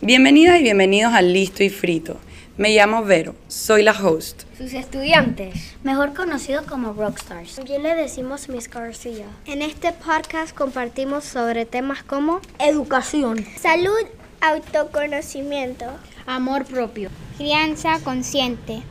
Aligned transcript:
Bienvenidas 0.00 0.60
y 0.60 0.62
bienvenidos 0.62 1.12
a 1.14 1.22
Listo 1.22 1.62
y 1.62 1.68
Frito. 1.70 2.18
Me 2.56 2.70
llamo 2.74 3.04
Vero, 3.04 3.34
soy 3.48 3.82
la 3.82 3.92
host. 3.92 4.42
Sus 4.56 4.72
estudiantes. 4.74 5.74
mejor 5.82 6.14
conocidos 6.14 6.66
como 6.66 6.92
rockstars. 6.92 7.56
También 7.56 7.82
le 7.82 7.94
decimos 7.94 8.48
Miss 8.48 8.68
García. 8.70 9.26
En 9.46 9.62
este 9.62 9.92
podcast 9.92 10.54
compartimos 10.54 11.24
sobre 11.24 11.66
temas 11.66 12.02
como 12.02 12.40
Educación. 12.58 13.44
salud, 13.60 14.06
autoconocimiento, 14.40 15.86
Amor 16.26 16.64
propio. 16.64 17.10
crianza 17.36 17.98
consciente, 18.02 18.82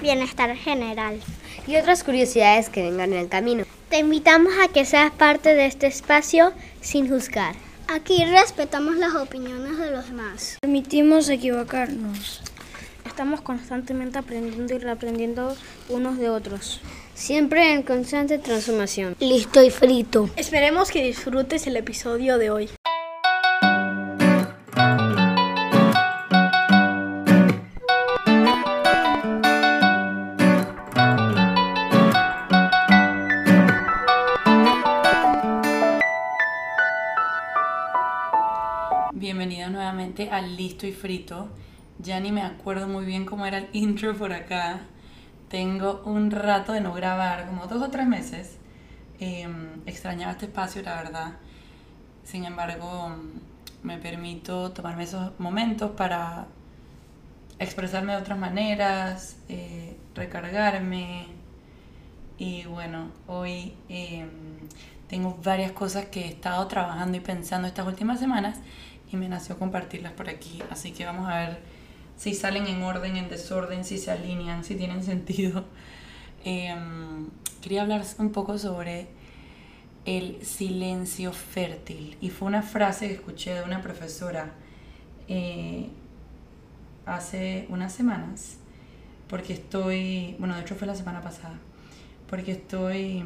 bienestar 0.00 0.54
general. 0.56 1.20
Y 1.66 1.76
otras 1.76 2.02
curiosidades 2.02 2.68
que 2.68 2.82
vengan 2.82 3.12
en 3.12 3.20
el 3.20 3.28
camino. 3.28 3.64
Te 3.88 3.98
invitamos 3.98 4.52
a 4.64 4.68
que 4.72 4.84
seas 4.84 5.12
parte 5.12 5.54
de 5.54 5.66
este 5.66 5.86
espacio 5.86 6.52
sin 6.80 7.08
juzgar. 7.08 7.54
Aquí 7.88 8.24
respetamos 8.24 8.96
las 8.96 9.14
opiniones 9.14 9.78
de 9.78 9.90
los 9.90 10.06
demás. 10.06 10.58
Permitimos 10.60 11.28
equivocarnos. 11.28 12.42
Estamos 13.04 13.40
constantemente 13.40 14.18
aprendiendo 14.18 14.74
y 14.74 14.78
reaprendiendo 14.78 15.56
unos 15.88 16.18
de 16.18 16.30
otros. 16.30 16.80
Siempre 17.14 17.72
en 17.72 17.82
constante 17.82 18.38
transformación. 18.38 19.16
Listo 19.20 19.62
y 19.62 19.70
frito. 19.70 20.30
Esperemos 20.36 20.90
que 20.90 21.02
disfrutes 21.02 21.66
el 21.66 21.76
episodio 21.76 22.38
de 22.38 22.50
hoy. 22.50 22.70
Bienvenidos 39.14 39.70
nuevamente 39.70 40.30
a 40.30 40.40
Listo 40.40 40.86
y 40.86 40.92
Frito. 40.92 41.50
Ya 41.98 42.18
ni 42.18 42.32
me 42.32 42.40
acuerdo 42.40 42.88
muy 42.88 43.04
bien 43.04 43.26
cómo 43.26 43.44
era 43.44 43.58
el 43.58 43.68
intro 43.74 44.16
por 44.16 44.32
acá. 44.32 44.80
Tengo 45.50 46.00
un 46.06 46.30
rato 46.30 46.72
de 46.72 46.80
no 46.80 46.94
grabar, 46.94 47.46
como 47.46 47.66
dos 47.66 47.82
o 47.82 47.90
tres 47.90 48.06
meses. 48.06 48.56
Eh, 49.20 49.46
extrañaba 49.84 50.32
este 50.32 50.46
espacio, 50.46 50.80
la 50.80 50.94
verdad. 50.94 51.32
Sin 52.24 52.46
embargo, 52.46 53.14
me 53.82 53.98
permito 53.98 54.72
tomarme 54.72 55.04
esos 55.04 55.38
momentos 55.38 55.90
para 55.90 56.46
expresarme 57.58 58.12
de 58.12 58.18
otras 58.18 58.38
maneras, 58.38 59.36
eh, 59.50 59.94
recargarme. 60.14 61.26
Y 62.38 62.64
bueno, 62.64 63.10
hoy 63.26 63.74
eh, 63.90 64.26
tengo 65.06 65.38
varias 65.44 65.72
cosas 65.72 66.06
que 66.06 66.22
he 66.22 66.28
estado 66.28 66.66
trabajando 66.66 67.18
y 67.18 67.20
pensando 67.20 67.68
estas 67.68 67.86
últimas 67.86 68.18
semanas 68.18 68.58
y 69.12 69.16
me 69.16 69.28
nació 69.28 69.58
compartirlas 69.58 70.12
por 70.12 70.28
aquí. 70.28 70.62
Así 70.70 70.92
que 70.92 71.04
vamos 71.04 71.28
a 71.28 71.38
ver 71.38 71.58
si 72.16 72.34
salen 72.34 72.66
en 72.66 72.82
orden, 72.82 73.16
en 73.16 73.28
desorden, 73.28 73.84
si 73.84 73.98
se 73.98 74.10
alinean, 74.10 74.64
si 74.64 74.74
tienen 74.74 75.04
sentido. 75.04 75.64
Eh, 76.44 76.74
quería 77.60 77.82
hablar 77.82 78.02
un 78.18 78.32
poco 78.32 78.58
sobre 78.58 79.08
el 80.04 80.44
silencio 80.44 81.32
fértil. 81.32 82.16
Y 82.20 82.30
fue 82.30 82.48
una 82.48 82.62
frase 82.62 83.08
que 83.08 83.14
escuché 83.14 83.54
de 83.54 83.62
una 83.62 83.82
profesora 83.82 84.52
eh, 85.28 85.88
hace 87.06 87.66
unas 87.68 87.92
semanas, 87.92 88.56
porque 89.28 89.52
estoy, 89.54 90.36
bueno, 90.38 90.56
de 90.56 90.62
hecho 90.62 90.74
fue 90.74 90.86
la 90.86 90.94
semana 90.94 91.20
pasada, 91.20 91.58
porque 92.28 92.52
estoy, 92.52 93.24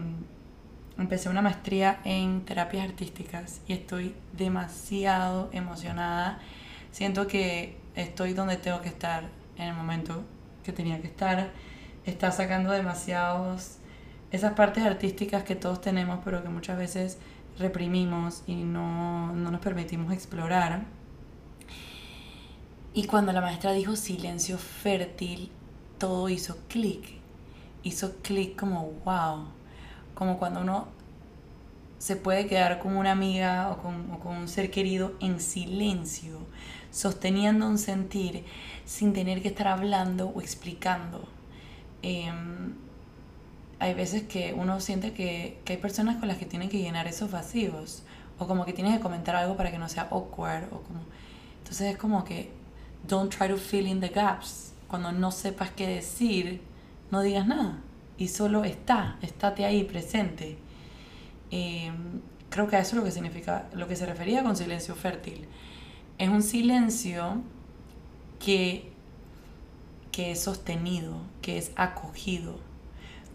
empecé 0.99 1.29
una 1.29 1.43
maestría 1.43 2.01
en 2.05 2.45
terapias 2.45 2.89
artísticas 2.89 3.61
y 3.67 3.73
estoy 3.73 4.15
demasiado 4.33 5.51
emocionada. 5.53 6.39
Siento 6.93 7.27
que 7.27 7.77
estoy 7.95 8.33
donde 8.33 8.57
tengo 8.57 8.81
que 8.81 8.89
estar 8.89 9.29
en 9.57 9.69
el 9.69 9.75
momento 9.75 10.25
que 10.65 10.73
tenía 10.73 11.01
que 11.01 11.07
estar. 11.07 11.51
Está 12.05 12.33
sacando 12.33 12.71
demasiados 12.71 13.79
esas 14.31 14.55
partes 14.55 14.85
artísticas 14.85 15.45
que 15.45 15.55
todos 15.55 15.81
tenemos, 15.81 16.21
pero 16.25 16.43
que 16.43 16.49
muchas 16.49 16.79
veces 16.79 17.19
reprimimos 17.59 18.43
y 18.47 18.57
no, 18.57 19.33
no 19.33 19.51
nos 19.51 19.61
permitimos 19.61 20.13
explorar. 20.13 20.85
Y 22.95 23.05
cuando 23.05 23.33
la 23.33 23.41
maestra 23.41 23.73
dijo 23.73 23.95
silencio 23.95 24.57
fértil, 24.57 25.51
todo 25.99 26.29
hizo 26.29 26.57
clic. 26.69 27.05
Hizo 27.83 28.17
clic 28.23 28.59
como 28.59 28.93
wow. 29.05 29.49
Como 30.17 30.39
cuando 30.39 30.61
uno 30.63 30.89
se 31.99 32.17
puede 32.17 32.49
quedar 32.49 32.81
con 32.81 32.97
una 32.97 33.13
amiga 33.13 33.71
o 33.71 33.79
con, 33.79 34.37
un 34.37 34.49
ser 34.49 34.73
querido 34.73 35.15
en 35.21 35.41
silencio, 35.41 36.39
sosteniendo 36.91 37.67
un 37.69 37.79
sentir 37.79 38.45
sin 38.85 39.13
tener 39.13 39.43
que 39.43 39.49
estar 39.49 39.69
hablando 39.69 40.29
o 40.29 40.41
explicando. 40.41 41.29
Em, 42.03 42.75
hay 43.79 43.95
veces 43.95 44.25
que 44.25 44.55
uno 44.57 44.81
siente 44.81 45.13
que, 45.13 45.61
que 45.65 45.75
hay 45.75 45.79
personas 45.79 46.17
con 46.17 46.29
las 46.29 46.39
que 46.39 46.47
tienen 46.47 46.69
que 46.69 46.79
llenar 46.79 47.07
esos 47.07 47.31
vacíos 47.31 48.03
o 48.39 48.47
como 48.47 48.65
que 48.65 48.73
tienes 48.73 48.97
que 48.97 49.01
comentar 49.01 49.37
algo 49.37 49.57
para 49.57 49.71
que 49.71 49.79
no 49.79 49.89
sea 49.89 50.09
awkward 50.11 50.65
o 50.73 50.83
como 50.83 51.01
entonces 51.59 51.93
es 51.93 51.97
como 51.97 52.25
que 52.25 52.51
don't 53.07 53.35
try 53.35 53.49
to 53.49 53.57
fill 53.57 53.87
in 53.87 54.01
the 54.01 54.09
gaps 54.09 54.73
cuando 54.89 55.13
no 55.13 55.31
sepas 55.31 55.71
qué 55.71 55.87
decir 55.87 56.61
no 57.11 57.23
digas 57.23 57.47
nada 57.47 57.81
y 58.19 58.29
solo 58.29 58.65
está 58.65 59.17
estate 59.23 59.65
ahí 59.65 59.85
presente 59.85 60.59
Eh, 61.51 61.93
creo 62.51 62.67
que 62.67 62.75
a 62.77 62.81
eso 62.81 62.91
es 62.91 62.97
lo 62.97 63.05
que 63.05 63.13
significa 63.13 63.69
lo 63.73 63.87
que 63.87 63.95
se 63.95 64.05
refería 64.05 64.43
con 64.43 64.57
silencio 64.57 64.95
fértil 64.97 65.47
es 66.19 66.29
un 66.29 66.43
silencio 66.43 67.41
que 68.45 68.91
que 70.11 70.33
es 70.33 70.41
sostenido 70.41 71.21
que 71.41 71.57
es 71.59 71.71
acogido 71.77 72.59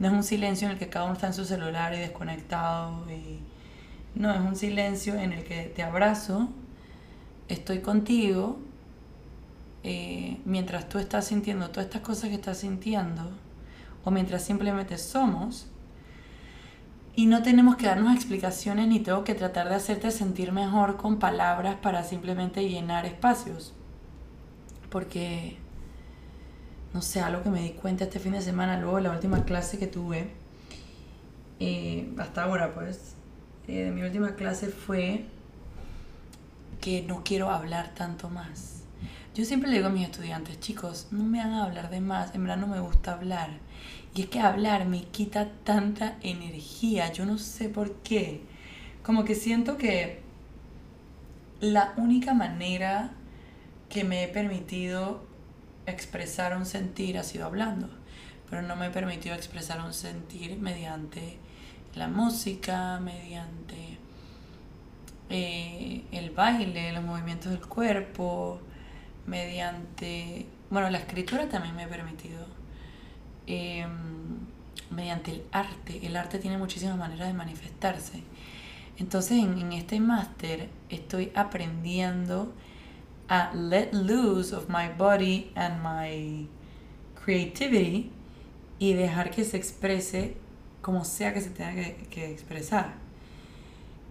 no 0.02 0.08
es 0.08 0.14
un 0.14 0.24
silencio 0.24 0.68
en 0.68 0.74
el 0.74 0.80
que 0.80 0.90
cada 0.90 1.06
uno 1.06 1.13
está 1.13 1.28
en 1.28 1.36
su 1.36 1.46
celular 1.46 1.94
y 1.94 2.00
desconectado. 2.00 3.06
Y... 3.12 3.38
No, 4.16 4.34
es 4.34 4.40
un 4.40 4.56
silencio 4.56 5.13
en 5.13 5.31
el 5.31 5.44
que 5.44 5.66
te 5.75 5.84
abrazo, 5.84 6.50
estoy 7.48 7.81
contigo, 7.81 8.58
eh, 9.84 10.40
mientras 10.44 10.90
tú 10.90 10.98
estás 10.98 11.28
sintiendo 11.28 11.69
todas 11.69 11.86
estas 11.86 12.02
cosas 12.02 12.30
que 12.30 12.36
estás 12.36 12.58
sintiendo, 12.58 13.30
o 14.03 14.12
mientras 14.12 14.44
simplemente 14.44 14.97
somos, 14.97 15.67
y 17.16 17.25
no 17.25 17.44
tenemos 17.44 17.75
que 17.75 17.88
darnos 17.88 18.16
explicaciones 18.16 18.88
ni 18.88 19.00
tengo 19.00 19.23
que 19.23 19.35
tratar 19.35 19.67
de 19.69 19.75
hacerte 19.75 20.12
sentir 20.12 20.51
mejor 20.51 20.95
con 20.97 21.19
palabras 21.19 21.75
para 21.75 22.03
simplemente 22.03 22.69
llenar 22.69 23.06
espacios. 23.06 23.73
Porque 24.89 25.57
no 26.94 27.01
sé, 27.01 27.22
algo 27.22 27.44
que 27.44 27.50
me 27.50 27.62
di 27.62 27.69
cuenta 27.72 28.03
este 28.03 28.19
fin 28.19 28.34
de 28.34 28.41
semana, 28.41 28.79
luego 28.79 28.97
de 28.97 29.03
la 29.03 29.12
última 29.12 29.45
clase 29.45 29.79
que 29.79 29.88
tuve, 29.88 30.29
eh, 31.59 32.13
hasta 32.18 32.44
ahora 32.44 32.73
pues, 32.73 33.16
eh, 33.68 33.83
de 33.83 33.91
mi 33.91 34.01
última 34.01 34.35
clase 34.35 34.68
fue 34.68 35.25
que 36.81 37.03
no 37.03 37.23
quiero 37.23 37.50
hablar 37.50 37.94
tanto 37.95 38.29
más. 38.29 38.83
Yo 39.33 39.45
siempre 39.45 39.69
le 39.69 39.78
digo 39.78 39.88
a 39.88 39.91
mis 39.91 40.03
estudiantes, 40.03 40.59
chicos, 40.59 41.07
no 41.12 41.23
me 41.23 41.39
hagan 41.39 41.62
hablar 41.62 41.89
de 41.89 42.01
más, 42.01 42.35
en 42.35 42.44
verdad 42.44 42.57
no 42.57 42.68
me 42.68 42.81
gusta 42.81 43.13
hablar. 43.13 43.51
Y 44.13 44.23
es 44.23 44.29
que 44.29 44.39
hablar 44.39 44.85
me 44.85 45.03
quita 45.05 45.49
tanta 45.63 46.17
energía, 46.22 47.11
yo 47.13 47.25
no 47.25 47.38
sé 47.38 47.69
por 47.69 47.95
qué. 47.97 48.41
Como 49.03 49.23
que 49.23 49.35
siento 49.35 49.77
que 49.77 50.19
la 51.61 51.94
única 51.97 52.33
manera 52.33 53.11
que 53.89 54.03
me 54.03 54.23
he 54.23 54.27
permitido 54.27 55.23
expresar 55.85 56.55
un 56.57 56.66
sentir 56.66 57.17
ha 57.17 57.23
sido 57.23 57.45
hablando, 57.45 57.89
pero 58.50 58.61
no 58.61 58.75
me 58.75 58.88
he 58.88 58.89
permitido 58.89 59.35
expresar 59.35 59.81
un 59.81 59.94
sentir 59.94 60.57
mediante 60.57 61.38
la 61.95 62.07
música, 62.07 63.00
mediante 63.00 63.97
eh, 65.29 66.03
el 66.11 66.31
baile, 66.31 66.94
los 66.94 67.03
movimientos 67.03 67.51
del 67.51 67.66
cuerpo, 67.67 68.59
mediante, 69.25 70.45
bueno, 70.69 70.89
la 70.89 70.97
escritura 70.97 71.47
también 71.47 71.75
me 71.75 71.83
he 71.83 71.88
permitido, 71.88 72.45
eh, 73.47 73.85
mediante 74.89 75.31
el 75.31 75.43
arte, 75.51 76.05
el 76.05 76.15
arte 76.15 76.39
tiene 76.39 76.57
muchísimas 76.57 76.97
maneras 76.97 77.27
de 77.27 77.33
manifestarse. 77.33 78.23
Entonces 78.97 79.43
en, 79.43 79.57
en 79.57 79.73
este 79.73 79.99
máster 79.99 80.69
estoy 80.89 81.31
aprendiendo 81.35 82.53
a 83.27 83.51
let 83.53 83.91
loose 83.93 84.53
of 84.53 84.67
my 84.67 84.89
body 84.97 85.51
and 85.55 85.81
my 85.81 86.47
creativity 87.23 88.11
y 88.79 88.93
dejar 88.93 89.31
que 89.31 89.43
se 89.43 89.57
exprese 89.57 90.35
como 90.81 91.05
sea 91.05 91.33
que 91.33 91.41
se 91.41 91.49
tenga 91.51 91.73
que, 91.73 92.07
que 92.09 92.31
expresar. 92.31 92.93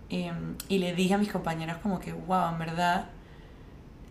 Em, 0.09 0.57
y 0.69 0.79
le 0.79 0.95
dije 0.95 1.15
a 1.15 1.19
mis 1.19 1.31
compañeras 1.31 1.79
como 1.79 2.01
que, 2.01 2.13
wow, 2.13 2.53
en 2.53 2.59
verdad, 2.59 3.11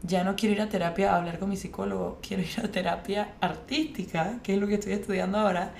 ya 0.04 0.24
no 0.24 0.36
quiero 0.36 0.56
ir 0.56 0.62
a 0.62 0.70
terapia 0.70 1.14
a 1.14 1.18
hablar 1.18 1.40
con 1.40 1.50
mi 1.50 1.58
psicólogo, 1.58 2.20
quiero 2.26 2.44
ir 2.44 2.60
a 2.64 2.68
terapia 2.70 3.34
artística, 3.42 4.40
que 4.44 4.54
es 4.54 4.60
lo 4.60 4.68
que 4.68 4.76
estoy 4.76 4.94
estudiando 4.94 5.38
ahora, 5.38 5.74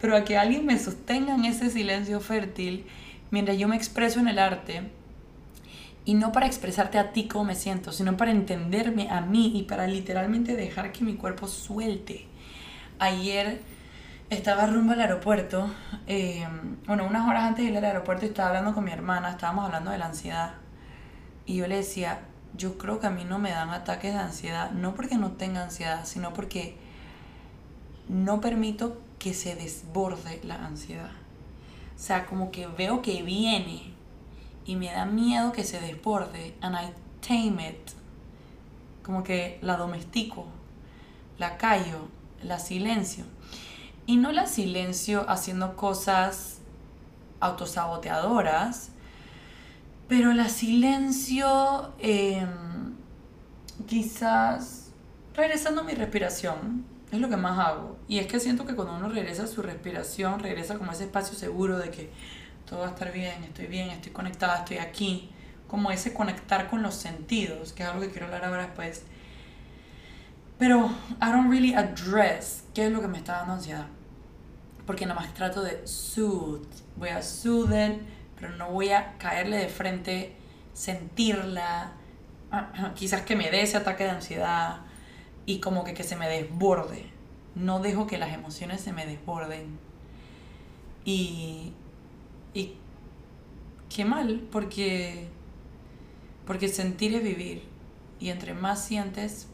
pero 0.00 0.16
a 0.16 0.24
que 0.24 0.38
alguien 0.38 0.64
me 0.64 0.78
sostenga 0.78 1.34
en 1.34 1.44
ese 1.44 1.70
silencio 1.70 2.20
fértil 2.20 2.86
mientras 3.30 3.58
yo 3.58 3.68
me 3.68 3.76
expreso 3.76 4.20
en 4.20 4.28
el 4.28 4.38
arte 4.38 4.90
Y 6.04 6.14
no 6.14 6.32
para 6.32 6.46
expresarte 6.46 6.98
a 6.98 7.12
ti 7.12 7.28
cómo 7.28 7.44
me 7.44 7.54
siento, 7.54 7.92
sino 7.92 8.16
para 8.16 8.30
entenderme 8.30 9.10
a 9.10 9.20
mí 9.20 9.52
y 9.54 9.64
para 9.64 9.86
literalmente 9.86 10.56
dejar 10.56 10.92
que 10.92 11.04
mi 11.04 11.14
cuerpo 11.14 11.46
suelte. 11.46 12.26
Ayer 12.98 13.60
estaba 14.30 14.66
rumbo 14.66 14.92
al 14.92 15.00
aeropuerto, 15.00 15.70
eh, 16.06 16.46
bueno, 16.86 17.06
unas 17.06 17.28
horas 17.28 17.44
antes 17.44 17.64
de 17.64 17.72
ir 17.72 17.76
al 17.76 17.84
aeropuerto 17.84 18.24
estaba 18.24 18.48
hablando 18.48 18.74
con 18.74 18.84
mi 18.84 18.92
hermana, 18.92 19.30
estábamos 19.30 19.66
hablando 19.66 19.90
de 19.90 19.98
la 19.98 20.06
ansiedad. 20.06 20.54
Y 21.46 21.56
yo 21.56 21.66
le 21.66 21.76
decía, 21.76 22.20
yo 22.56 22.78
creo 22.78 23.00
que 23.00 23.06
a 23.06 23.10
mí 23.10 23.24
no 23.24 23.38
me 23.38 23.50
dan 23.50 23.70
ataques 23.70 24.12
de 24.12 24.20
ansiedad, 24.20 24.70
no 24.72 24.94
porque 24.94 25.16
no 25.16 25.32
tenga 25.32 25.62
ansiedad, 25.62 26.04
sino 26.04 26.32
porque 26.32 26.76
no 28.08 28.40
permito 28.40 29.00
que 29.18 29.34
se 29.34 29.54
desborde 29.54 30.40
la 30.44 30.66
ansiedad. 30.66 31.12
O 31.96 32.02
sea, 32.02 32.26
como 32.26 32.50
que 32.50 32.66
veo 32.66 33.02
que 33.02 33.22
viene 33.22 33.92
y 34.64 34.76
me 34.76 34.90
da 34.90 35.04
miedo 35.04 35.52
que 35.52 35.64
se 35.64 35.80
desborde 35.80 36.54
and 36.60 36.74
I 36.74 36.92
tame 37.26 37.68
it. 37.68 37.92
Como 39.04 39.22
que 39.22 39.58
la 39.62 39.76
domestico, 39.76 40.46
la 41.38 41.56
callo, 41.56 42.08
la 42.42 42.58
silencio. 42.58 43.24
Y 44.06 44.16
no 44.16 44.32
la 44.32 44.46
silencio 44.46 45.28
haciendo 45.28 45.76
cosas 45.76 46.58
autosaboteadoras, 47.40 48.90
pero 50.10 50.32
la 50.32 50.48
silencio 50.48 51.94
em, 52.00 52.96
quizás 53.86 54.90
regresando 55.36 55.82
a 55.82 55.84
mi 55.84 55.94
respiración. 55.94 56.84
Es 57.12 57.20
lo 57.20 57.28
que 57.28 57.36
más 57.36 57.56
hago. 57.56 57.96
Y 58.08 58.18
es 58.18 58.26
que 58.26 58.40
siento 58.40 58.66
que 58.66 58.74
cuando 58.74 58.96
uno 58.96 59.08
regresa 59.08 59.44
a 59.44 59.46
su 59.46 59.62
respiración, 59.62 60.40
regresa 60.40 60.78
como 60.78 60.90
ese 60.90 61.04
espacio 61.04 61.38
seguro 61.38 61.78
de 61.78 61.92
que 61.92 62.10
todo 62.68 62.80
va 62.80 62.86
a 62.86 62.90
estar 62.90 63.12
bien, 63.12 63.44
estoy 63.44 63.66
bien, 63.66 63.90
estoy 63.90 64.10
conectada, 64.10 64.58
estoy 64.58 64.78
aquí. 64.78 65.30
Como 65.68 65.92
ese 65.92 66.12
conectar 66.12 66.68
con 66.68 66.82
los 66.82 66.96
sentidos, 66.96 67.72
que 67.72 67.84
es 67.84 67.88
algo 67.88 68.00
que 68.00 68.10
quiero 68.10 68.26
hablar 68.26 68.44
ahora 68.44 68.64
después. 68.64 69.04
Pero 70.58 70.90
I 71.22 71.30
don't 71.30 71.48
really 71.48 71.72
address 71.72 72.64
qué 72.74 72.86
es 72.86 72.92
lo 72.92 73.00
que 73.00 73.06
me 73.06 73.18
está 73.18 73.34
dando 73.34 73.52
ansiedad. 73.52 73.86
Porque 74.86 75.06
nada 75.06 75.20
más 75.20 75.32
trato 75.34 75.62
de 75.62 75.86
soothe. 75.86 76.66
Voy 76.96 77.10
a 77.10 77.22
soothe, 77.22 78.00
pero 78.40 78.56
no 78.56 78.70
voy 78.70 78.90
a 78.90 79.18
caerle 79.18 79.58
de 79.58 79.68
frente, 79.68 80.34
sentirla. 80.72 81.92
Quizás 82.94 83.22
que 83.22 83.36
me 83.36 83.50
dé 83.50 83.62
ese 83.62 83.76
ataque 83.76 84.04
de 84.04 84.10
ansiedad 84.10 84.80
y 85.46 85.60
como 85.60 85.84
que, 85.84 85.94
que 85.94 86.02
se 86.02 86.16
me 86.16 86.28
desborde. 86.28 87.10
No 87.54 87.80
dejo 87.80 88.06
que 88.06 88.18
las 88.18 88.32
emociones 88.32 88.80
se 88.80 88.92
me 88.92 89.06
desborden. 89.06 89.78
Y, 91.04 91.72
y 92.54 92.74
qué 93.88 94.04
mal, 94.04 94.46
porque, 94.50 95.28
porque 96.46 96.68
sentir 96.68 97.14
es 97.14 97.22
vivir. 97.22 97.68
Y 98.18 98.30
entre 98.30 98.54
más 98.54 98.84
sientes, 98.84 99.48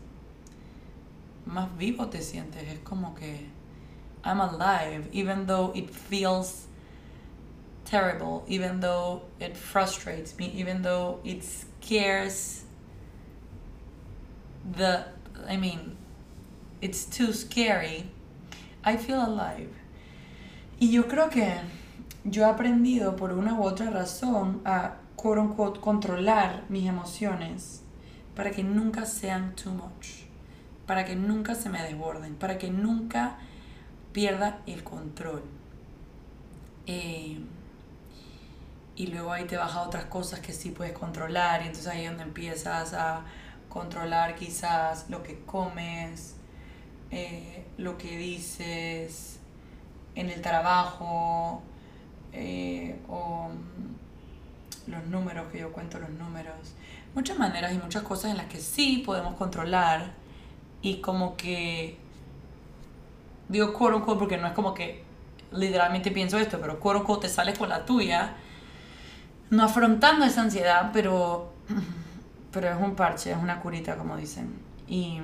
más 1.45 1.77
vivo 1.77 2.09
te 2.09 2.23
sientes. 2.23 2.63
Es 2.69 2.79
como 2.81 3.15
que 3.15 3.47
I'm 4.25 4.41
alive, 4.41 5.09
even 5.13 5.47
though 5.47 5.73
it 5.75 5.89
feels 5.91 6.66
terrible, 7.87 8.45
even 8.49 8.81
though 8.81 9.23
it 9.41 9.57
frustrates 9.57 10.37
me, 10.37 10.53
even 10.55 10.83
though 10.83 11.21
it 11.25 11.43
scares 11.43 12.65
the 14.77 15.07
I 15.49 15.57
mean, 15.57 15.97
it's 16.81 17.05
too 17.05 17.33
scary, 17.33 18.11
I 18.85 18.97
feel 18.97 19.25
alive. 19.25 19.71
Y 20.81 20.91
yo 20.91 21.05
creo 21.05 21.31
que 21.31 21.55
yo 22.25 22.43
he 22.43 22.47
aprendido 22.47 23.17
por 23.17 23.33
una 23.33 23.55
u 23.55 23.63
otra 23.63 23.91
razón 23.91 24.61
a 24.65 24.97
quote 25.15 25.41
unquote 25.41 25.81
controlar 25.81 26.65
mis 26.69 26.87
emociones 26.87 27.81
para 28.35 28.51
que 28.51 28.63
nunca 28.63 29.07
sean 29.07 29.55
too 29.55 29.71
much, 29.71 30.27
para 30.87 31.05
que 31.05 31.17
nunca 31.17 31.55
se 31.55 31.71
me 31.71 31.83
desborden, 31.83 32.35
para 32.35 32.59
que 32.59 32.71
nunca 32.71 33.39
pierda 34.13 34.61
el 34.67 34.83
control. 34.83 35.43
Eh, 36.87 37.39
y 38.97 39.09
luego 39.09 39.33
ahí 39.33 39.45
te 39.45 39.57
baja 39.57 39.83
otras 39.83 40.07
cosas 40.07 40.41
que 40.41 40.53
sí 40.53 40.71
puedes 40.71 40.95
controlar 40.95 41.63
y 41.63 41.67
entonces 41.67 41.87
ahí 41.87 42.05
es 42.05 42.09
donde 42.09 42.25
empiezas 42.25 42.95
a 42.95 43.25
controlar 43.69 44.35
quizás 44.37 45.11
lo 45.11 45.23
que 45.23 45.41
comes, 45.41 46.35
eh, 47.11 47.67
lo 47.77 47.99
que 47.99 48.17
dices 48.17 49.39
en 50.15 50.31
el 50.31 50.41
trabajo 50.41 51.63
eh, 52.33 52.99
o 53.09 53.51
mm, 53.51 54.91
los 54.91 55.05
números, 55.07 55.53
que 55.53 55.59
yo 55.61 55.73
cuento 55.73 55.99
los 55.99 56.11
números. 56.11 56.55
Muchas 57.15 57.39
maneras 57.39 57.75
y 57.75 57.79
muchas 57.79 58.03
cosas 58.03 58.31
en 58.31 58.39
las 58.39 58.47
que 58.47 58.61
sí 58.61 59.03
podemos 59.05 59.35
controlar 59.35 60.15
y 60.81 61.03
como 61.03 61.37
que 61.37 61.99
digo 63.49 63.73
quote 63.73 63.97
unquote 63.97 64.19
porque 64.19 64.37
no 64.39 64.47
es 64.47 64.53
como 64.55 64.73
que 64.73 65.05
literalmente 65.53 66.11
pienso 66.11 66.39
esto, 66.39 66.59
pero 66.61 66.81
quote 66.81 67.01
unquote 67.01 67.29
te 67.29 67.33
sales 67.33 67.59
con 67.59 67.69
la 67.69 67.85
tuya, 67.85 68.37
no 69.51 69.65
afrontando 69.65 70.25
esa 70.25 70.43
ansiedad, 70.43 70.91
pero 70.93 71.53
pero 72.57 72.71
es 72.71 72.81
un 72.81 72.95
parche, 72.95 73.33
es 73.33 73.37
una 73.37 73.61
curita, 73.61 73.97
como 73.97 74.17
dicen. 74.17 74.59
Y, 74.89 75.21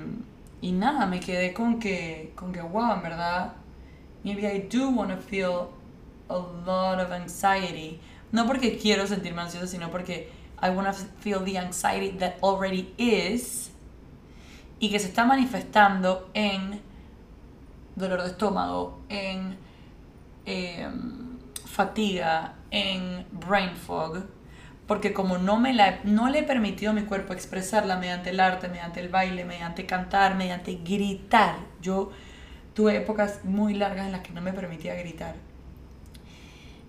y 0.60 0.72
nada, 0.72 1.06
me 1.06 1.18
quedé 1.18 1.54
con 1.54 1.78
que, 1.78 2.34
con 2.36 2.52
que, 2.52 2.60
wow, 2.60 2.92
en 2.92 3.02
verdad, 3.02 3.54
maybe 4.22 4.42
I 4.42 4.68
do 4.70 4.90
want 4.90 5.10
to 5.10 5.16
feel 5.16 5.70
a 6.28 6.36
lot 6.36 7.00
of 7.00 7.10
anxiety. 7.10 7.98
No 8.32 8.46
porque 8.46 8.76
quiero 8.76 9.06
sentirme 9.06 9.40
ansiosa, 9.40 9.66
sino 9.66 9.90
porque 9.90 10.30
I 10.62 10.68
want 10.68 10.88
to 10.88 11.04
feel 11.20 11.42
the 11.42 11.56
anxiety 11.56 12.10
that 12.18 12.34
already 12.42 12.92
is 12.98 13.70
y 14.78 14.90
que 14.90 14.98
se 14.98 15.08
está 15.08 15.24
manifestando 15.24 16.28
en 16.34 16.82
dolor 17.96 18.20
de 18.20 18.28
estómago, 18.28 19.00
en 19.08 19.56
em, 20.44 21.38
fatiga, 21.64 22.56
en 22.72 23.24
brain 23.30 23.76
fog 23.76 24.24
porque 24.86 25.12
como 25.12 25.38
no, 25.38 25.58
me 25.58 25.72
la, 25.72 26.00
no 26.04 26.28
le 26.28 26.40
he 26.40 26.42
permitido 26.42 26.90
a 26.90 26.94
mi 26.94 27.02
cuerpo 27.02 27.32
expresarla 27.32 27.96
mediante 27.96 28.30
el 28.30 28.40
arte, 28.40 28.68
mediante 28.68 29.00
el 29.00 29.08
baile, 29.08 29.44
mediante 29.44 29.86
cantar, 29.86 30.34
mediante 30.34 30.74
gritar. 30.84 31.56
Yo 31.80 32.10
tuve 32.74 32.96
épocas 32.96 33.44
muy 33.44 33.74
largas 33.74 34.06
en 34.06 34.12
las 34.12 34.22
que 34.22 34.32
no 34.32 34.40
me 34.40 34.52
permitía 34.52 34.94
gritar. 34.94 35.36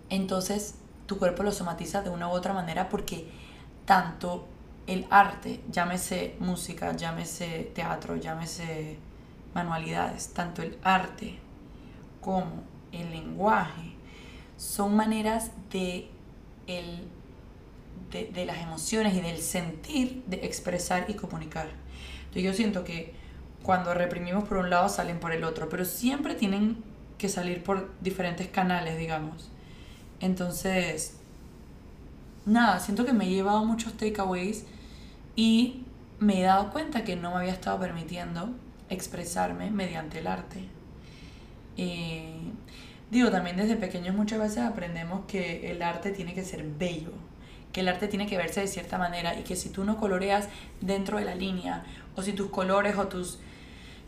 Entonces 0.09 0.75
tu 1.05 1.17
cuerpo 1.19 1.43
lo 1.43 1.51
somatiza 1.51 2.01
de 2.01 2.09
una 2.09 2.27
u 2.27 2.31
otra 2.31 2.53
manera 2.53 2.89
porque 2.89 3.29
tanto 3.85 4.47
el 4.87 5.05
arte, 5.09 5.61
llámese 5.71 6.35
música, 6.39 6.95
llámese 6.95 7.71
teatro, 7.75 8.15
llámese 8.15 8.97
manualidades, 9.53 10.33
tanto 10.33 10.61
el 10.61 10.77
arte 10.83 11.39
como 12.19 12.63
el 12.91 13.11
lenguaje 13.11 13.92
son 14.57 14.95
maneras 14.95 15.51
de 15.71 16.09
el 16.67 17.07
de, 18.21 18.45
las 18.45 18.57
emociones 18.57 19.15
y 19.15 19.21
del 19.21 19.41
sentir 19.41 20.23
de 20.27 20.37
expresar 20.45 21.05
y 21.09 21.15
comunicar. 21.15 21.67
Entonces 22.19 22.43
yo 22.43 22.53
siento 22.53 22.83
que 22.83 23.13
cuando 23.63 23.93
reprimimos 23.93 24.47
por 24.47 24.57
un 24.57 24.69
lado 24.69 24.89
salen 24.89 25.19
por 25.19 25.31
el 25.31 25.43
otro, 25.43 25.69
pero 25.69 25.85
siempre 25.85 26.35
tienen 26.35 26.83
que 27.17 27.29
salir 27.29 27.63
por 27.63 27.91
diferentes 28.01 28.47
canales, 28.47 28.97
digamos. 28.97 29.49
Entonces, 30.19 31.17
nada, 32.45 32.79
siento 32.79 33.05
que 33.05 33.13
me 33.13 33.25
he 33.25 33.29
llevado 33.29 33.65
muchos 33.65 33.93
takeaways 33.93 34.65
y 35.35 35.83
me 36.19 36.41
he 36.41 36.43
dado 36.43 36.71
cuenta 36.71 37.03
que 37.03 37.15
no 37.15 37.31
me 37.31 37.37
había 37.37 37.53
estado 37.53 37.79
permitiendo 37.79 38.49
expresarme 38.89 39.71
mediante 39.71 40.19
el 40.19 40.27
arte. 40.27 40.67
Eh, 41.77 42.35
digo, 43.13 43.31
también 43.31 43.55
desde 43.55 43.75
pequeños 43.75 44.15
muchas 44.15 44.39
veces 44.39 44.59
aprendemos 44.59 45.25
que 45.27 45.71
el 45.71 45.81
arte 45.81 46.11
tiene 46.11 46.33
que 46.33 46.43
ser 46.43 46.63
bello 46.63 47.13
que 47.73 47.81
el 47.81 47.89
arte 47.89 48.07
tiene 48.07 48.27
que 48.27 48.37
verse 48.37 48.61
de 48.61 48.67
cierta 48.67 48.97
manera 48.97 49.37
y 49.37 49.41
que 49.43 49.55
si 49.55 49.69
tú 49.69 49.83
no 49.83 49.97
coloreas 49.97 50.47
dentro 50.79 51.17
de 51.17 51.25
la 51.25 51.35
línea 51.35 51.83
o 52.15 52.21
si 52.21 52.31
tus 52.31 52.49
colores 52.49 52.95
o 52.97 53.07
tus 53.07 53.39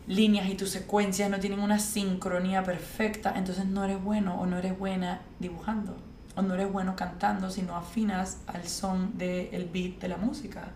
líneas 0.06 0.48
y 0.48 0.54
tus 0.54 0.70
secuencias 0.70 1.28
no 1.28 1.40
tienen 1.40 1.58
una 1.58 1.80
sincronía 1.80 2.62
perfecta, 2.62 3.34
entonces 3.36 3.66
no 3.66 3.84
eres 3.84 4.02
bueno 4.02 4.40
o 4.40 4.46
no 4.46 4.56
eres 4.56 4.78
buena 4.78 5.20
dibujando 5.40 5.96
o 6.36 6.42
no 6.42 6.54
eres 6.54 6.72
bueno 6.72 6.94
cantando 6.94 7.50
si 7.50 7.62
no 7.62 7.76
afinas 7.76 8.38
al 8.46 8.68
son 8.68 9.18
del 9.18 9.68
beat 9.72 9.98
de 10.00 10.08
la 10.08 10.16
música 10.16 10.68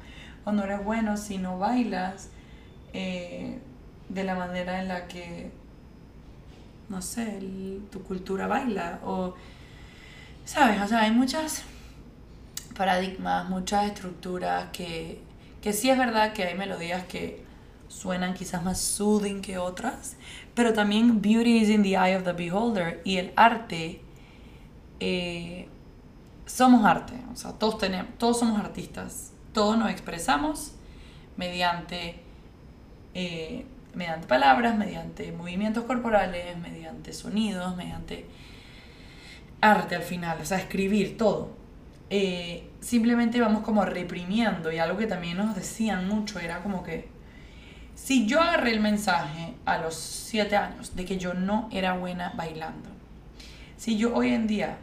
o 0.44 0.50
no 0.50 0.64
eres 0.64 0.84
bueno 0.84 1.16
si 1.16 1.38
no 1.38 1.58
bailas 1.58 2.30
eh, 2.92 3.60
de 4.08 4.24
la 4.24 4.34
manera 4.34 4.80
en 4.80 4.88
la 4.88 5.06
que 5.06 5.52
no 6.90 7.00
sé, 7.00 7.40
tu 7.90 8.02
cultura 8.02 8.46
baila 8.46 9.00
o 9.04 9.34
sabes, 10.44 10.82
o 10.82 10.86
sea, 10.86 11.00
hay 11.00 11.10
muchas 11.12 11.62
paradigmas, 12.76 13.48
muchas 13.48 13.86
estructuras 13.86 14.66
que, 14.72 15.22
que 15.62 15.72
sí 15.72 15.88
es 15.88 15.96
verdad 15.96 16.34
que 16.34 16.44
hay 16.44 16.54
melodías 16.54 17.04
que 17.06 17.42
suenan 17.88 18.34
quizás 18.34 18.62
más 18.62 18.78
soothing 18.78 19.40
que 19.40 19.56
otras, 19.56 20.16
pero 20.54 20.74
también 20.74 21.22
beauty 21.22 21.56
is 21.56 21.70
in 21.70 21.82
the 21.82 21.96
eye 21.96 22.14
of 22.14 22.24
the 22.24 22.32
beholder 22.32 23.00
y 23.04 23.16
el 23.16 23.32
arte, 23.36 24.02
eh, 25.00 25.66
somos 26.44 26.84
arte, 26.84 27.14
o 27.32 27.36
sea, 27.36 27.52
todos, 27.52 27.78
tenemos, 27.78 28.18
todos 28.18 28.38
somos 28.40 28.60
artistas 28.60 29.30
todos 29.52 29.76
nos 29.76 29.90
expresamos 29.90 30.72
mediante, 31.36 32.20
eh, 33.14 33.66
mediante 33.94 34.26
palabras, 34.26 34.76
mediante 34.76 35.32
movimientos 35.32 35.84
corporales, 35.84 36.56
mediante 36.58 37.12
sonidos, 37.12 37.76
mediante 37.76 38.26
arte 39.60 39.96
al 39.96 40.02
final, 40.02 40.38
o 40.40 40.44
sea, 40.44 40.58
escribir 40.58 41.16
todo. 41.16 41.56
Eh, 42.08 42.68
simplemente 42.80 43.40
vamos 43.40 43.62
como 43.62 43.84
reprimiendo 43.84 44.72
y 44.72 44.78
algo 44.78 44.98
que 44.98 45.06
también 45.06 45.36
nos 45.36 45.54
decían 45.54 46.08
mucho 46.08 46.40
era 46.40 46.60
como 46.60 46.82
que 46.82 47.08
si 47.94 48.26
yo 48.26 48.40
agarré 48.40 48.72
el 48.72 48.80
mensaje 48.80 49.54
a 49.64 49.78
los 49.78 49.94
7 49.94 50.56
años 50.56 50.96
de 50.96 51.04
que 51.04 51.18
yo 51.18 51.34
no 51.34 51.68
era 51.70 51.92
buena 51.92 52.32
bailando, 52.34 52.88
si 53.76 53.96
yo 53.96 54.14
hoy 54.14 54.32
en 54.32 54.46
día 54.46 54.78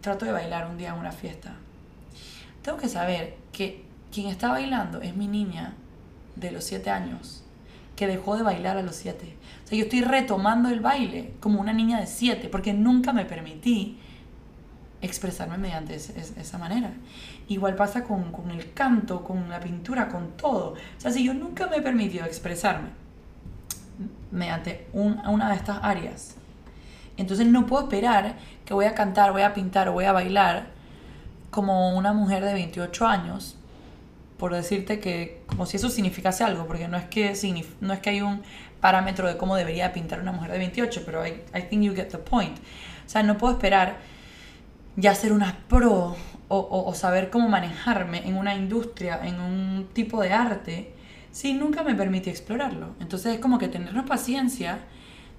trato 0.00 0.24
de 0.24 0.32
bailar 0.32 0.66
un 0.66 0.78
día 0.78 0.88
en 0.88 0.94
una 0.98 1.12
fiesta, 1.12 1.54
tengo 2.62 2.78
que 2.78 2.88
saber 2.88 3.36
que 3.52 3.84
quien 4.10 4.28
está 4.28 4.48
bailando 4.48 5.00
es 5.00 5.14
mi 5.14 5.28
niña 5.28 5.74
de 6.34 6.50
los 6.50 6.64
7 6.64 6.90
años, 6.90 7.41
que 8.02 8.08
dejó 8.08 8.36
de 8.36 8.42
bailar 8.42 8.76
a 8.76 8.82
los 8.82 8.96
7. 8.96 9.36
O 9.64 9.68
sea, 9.68 9.78
yo 9.78 9.84
estoy 9.84 10.00
retomando 10.00 10.70
el 10.70 10.80
baile 10.80 11.34
como 11.38 11.60
una 11.60 11.72
niña 11.72 12.00
de 12.00 12.08
7, 12.08 12.48
porque 12.48 12.72
nunca 12.72 13.12
me 13.12 13.24
permití 13.24 13.96
expresarme 15.00 15.56
mediante 15.56 15.94
esa 15.94 16.58
manera. 16.58 16.90
Igual 17.46 17.76
pasa 17.76 18.02
con, 18.02 18.32
con, 18.32 18.50
el 18.50 18.72
canto, 18.72 19.22
con 19.22 19.48
la 19.48 19.60
pintura, 19.60 20.08
con 20.08 20.36
todo. 20.36 20.72
O 20.72 21.00
sea, 21.00 21.12
si 21.12 21.22
yo 21.22 21.32
nunca 21.32 21.68
me 21.68 21.76
he 21.76 21.80
permitido 21.80 22.24
expresarme 22.24 22.88
mediante 24.32 24.88
una 24.92 25.50
de 25.50 25.54
estas 25.54 25.78
áreas, 25.80 26.34
entonces 27.16 27.46
no 27.46 27.66
puedo 27.66 27.84
esperar 27.84 28.34
que 28.64 28.74
voy 28.74 28.86
a 28.86 28.96
cantar, 28.96 29.30
voy 29.30 29.42
a 29.42 29.54
pintar 29.54 29.88
o 29.88 29.92
voy 29.92 30.06
a 30.06 30.12
bailar 30.12 30.70
como 31.50 31.96
una 31.96 32.12
mujer 32.12 32.44
de 32.44 32.52
28 32.54 33.06
años, 33.06 33.56
por 34.42 34.52
decirte 34.52 34.98
que 34.98 35.44
como 35.46 35.66
si 35.66 35.76
eso 35.76 35.88
significase 35.88 36.42
algo, 36.42 36.66
porque 36.66 36.88
no 36.88 36.96
es 36.96 37.04
que, 37.04 37.32
no 37.80 37.92
es 37.92 38.00
que 38.00 38.10
hay 38.10 38.22
un 38.22 38.42
parámetro 38.80 39.28
de 39.28 39.36
cómo 39.36 39.54
debería 39.54 39.92
pintar 39.92 40.20
una 40.20 40.32
mujer 40.32 40.50
de 40.50 40.58
28, 40.58 41.02
pero 41.06 41.24
I, 41.24 41.34
I 41.54 41.62
think 41.70 41.84
you 41.84 41.94
get 41.94 42.08
the 42.08 42.18
point. 42.18 42.58
O 43.06 43.08
sea, 43.08 43.22
no 43.22 43.38
puedo 43.38 43.52
esperar 43.52 43.98
ya 44.96 45.14
ser 45.14 45.32
una 45.32 45.60
pro 45.68 46.16
o, 46.48 46.84
o, 46.88 46.92
saber 46.94 47.30
cómo 47.30 47.48
manejarme 47.48 48.26
en 48.26 48.36
una 48.36 48.56
industria, 48.56 49.20
en 49.22 49.38
un 49.38 49.86
tipo 49.92 50.20
de 50.20 50.32
arte, 50.32 50.92
si 51.30 51.54
nunca 51.54 51.84
me 51.84 51.94
permití 51.94 52.28
explorarlo. 52.28 52.96
Entonces 52.98 53.34
es 53.34 53.38
como 53.38 53.60
que 53.60 53.68
tenernos 53.68 54.06
paciencia 54.06 54.80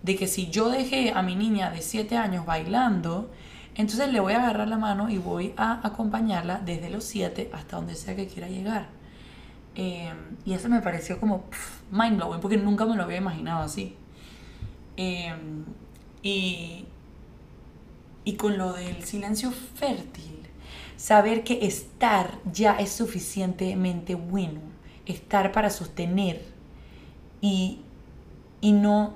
de 0.02 0.16
que 0.16 0.28
si 0.28 0.50
yo 0.50 0.70
dejé 0.70 1.12
a 1.14 1.22
mi 1.24 1.36
niña 1.36 1.72
de 1.72 1.82
7 1.82 2.16
años 2.16 2.46
bailando, 2.46 3.34
entonces 3.76 4.12
le 4.12 4.20
voy 4.20 4.34
a 4.34 4.44
agarrar 4.44 4.68
la 4.68 4.78
mano 4.78 5.10
y 5.10 5.18
voy 5.18 5.54
a 5.58 5.86
acompañarla 5.86 6.60
desde 6.60 6.90
los 6.90 7.04
7 7.06 7.50
hasta 7.54 7.78
donde 7.78 7.96
sea 7.96 8.16
que 8.16 8.28
quiera 8.28 8.48
llegar. 8.48 8.88
Em, 9.76 10.38
y 10.46 10.54
eso 10.54 10.70
me 10.70 10.82
pareció 10.82 11.20
como 11.20 11.46
mind 11.92 12.18
blowing 12.18 12.40
porque 12.40 12.58
nunca 12.58 12.86
me 12.86 12.96
lo 12.96 13.04
había 13.04 13.18
imaginado 13.18 13.64
así. 13.64 13.96
Em, 14.98 15.66
y, 16.22 16.86
y 18.24 18.34
con 18.34 18.58
lo 18.58 18.74
del 18.74 19.04
silencio 19.04 19.52
fértil, 19.52 20.48
saber 20.96 21.44
que 21.44 21.66
estar 21.66 22.40
ya 22.52 22.78
es 22.80 22.92
suficientemente 22.92 24.16
bueno, 24.16 24.62
estar 25.06 25.52
para 25.52 25.70
sostener 25.70 26.46
y, 27.42 27.82
y 28.62 28.72
no, 28.72 29.16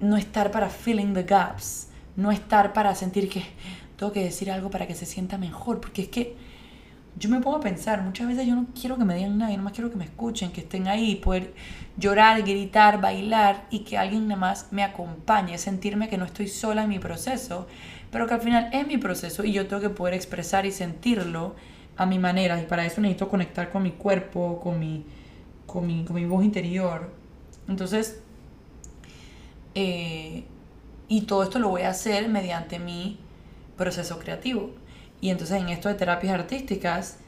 no 0.00 0.16
estar 0.16 0.50
para 0.50 0.68
filling 0.70 1.14
the 1.14 1.22
gaps, 1.22 1.88
no 2.16 2.32
estar 2.32 2.72
para 2.72 2.94
sentir 2.94 3.28
que 3.28 3.44
tengo 3.96 4.12
que 4.12 4.22
decir 4.22 4.50
algo 4.50 4.70
para 4.70 4.86
que 4.86 4.94
se 4.94 5.06
sienta 5.06 5.38
mejor, 5.38 5.80
porque 5.80 6.02
es 6.02 6.08
que 6.08 6.36
yo 7.18 7.30
me 7.30 7.40
pongo 7.40 7.56
a 7.56 7.60
pensar, 7.60 8.02
muchas 8.02 8.28
veces 8.28 8.46
yo 8.46 8.54
no 8.54 8.66
quiero 8.78 8.98
que 8.98 9.04
me 9.04 9.14
digan 9.14 9.38
nada, 9.38 9.50
yo 9.50 9.58
más 9.62 9.72
quiero 9.72 9.90
que 9.90 9.96
me 9.96 10.04
escuchen, 10.04 10.52
que 10.52 10.60
estén 10.60 10.86
ahí, 10.86 11.16
poder 11.16 11.54
llorar, 11.96 12.42
gritar, 12.42 13.00
bailar 13.00 13.66
y 13.70 13.80
que 13.80 13.96
alguien 13.96 14.28
nada 14.28 14.38
más 14.38 14.68
me 14.70 14.82
acompañe, 14.82 15.56
sentirme 15.56 16.10
que 16.10 16.18
no 16.18 16.26
estoy 16.26 16.48
sola 16.48 16.82
en 16.82 16.90
mi 16.90 16.98
proceso, 16.98 17.66
pero 18.10 18.26
que 18.26 18.34
al 18.34 18.42
final 18.42 18.68
es 18.72 18.86
mi 18.86 18.98
proceso 18.98 19.44
y 19.44 19.52
yo 19.52 19.66
tengo 19.66 19.80
que 19.80 19.88
poder 19.88 20.12
expresar 20.12 20.66
y 20.66 20.72
sentirlo 20.72 21.54
a 21.96 22.04
mi 22.04 22.18
manera 22.18 22.60
y 22.60 22.66
para 22.66 22.84
eso 22.84 23.00
necesito 23.00 23.30
conectar 23.30 23.70
con 23.70 23.82
mi 23.82 23.92
cuerpo, 23.92 24.60
con 24.60 24.78
mi, 24.78 25.06
con 25.64 25.86
mi, 25.86 26.04
con 26.04 26.16
mi 26.16 26.26
voz 26.26 26.44
interior. 26.44 27.10
Entonces, 27.66 28.20
eh, 29.74 30.44
y 31.08 31.22
todo 31.22 31.42
esto 31.42 31.58
lo 31.58 31.68
voy 31.68 31.82
a 31.82 31.90
hacer 31.90 32.28
mediante 32.28 32.78
mi 32.78 33.18
proceso 33.76 34.18
creativo. 34.18 34.70
Y 35.20 35.30
entonces 35.30 35.60
en 35.60 35.68
esto 35.68 35.88
de 35.88 35.94
terapias 35.94 36.34
artísticas, 36.34 37.18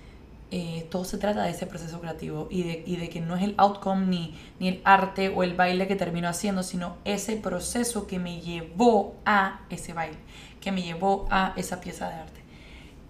eh, 0.50 0.86
todo 0.90 1.04
se 1.04 1.18
trata 1.18 1.42
de 1.42 1.50
ese 1.50 1.66
proceso 1.66 2.00
creativo 2.00 2.48
y 2.50 2.62
de, 2.62 2.82
y 2.86 2.96
de, 2.96 3.10
que 3.10 3.20
no 3.20 3.36
es 3.36 3.42
el 3.42 3.54
outcome 3.58 4.06
ni, 4.06 4.34
ni 4.58 4.68
el 4.68 4.80
arte 4.84 5.28
o 5.28 5.42
el 5.42 5.54
baile 5.54 5.86
que 5.86 5.94
termino 5.94 6.26
haciendo, 6.28 6.62
sino 6.62 6.96
ese 7.04 7.36
proceso 7.36 8.06
que 8.06 8.18
me 8.18 8.40
llevó 8.40 9.16
a 9.26 9.60
ese 9.68 9.92
baile, 9.92 10.16
que 10.60 10.72
me 10.72 10.82
llevó 10.82 11.28
a 11.30 11.52
esa 11.56 11.80
pieza 11.80 12.08
de 12.08 12.14
arte, 12.14 12.40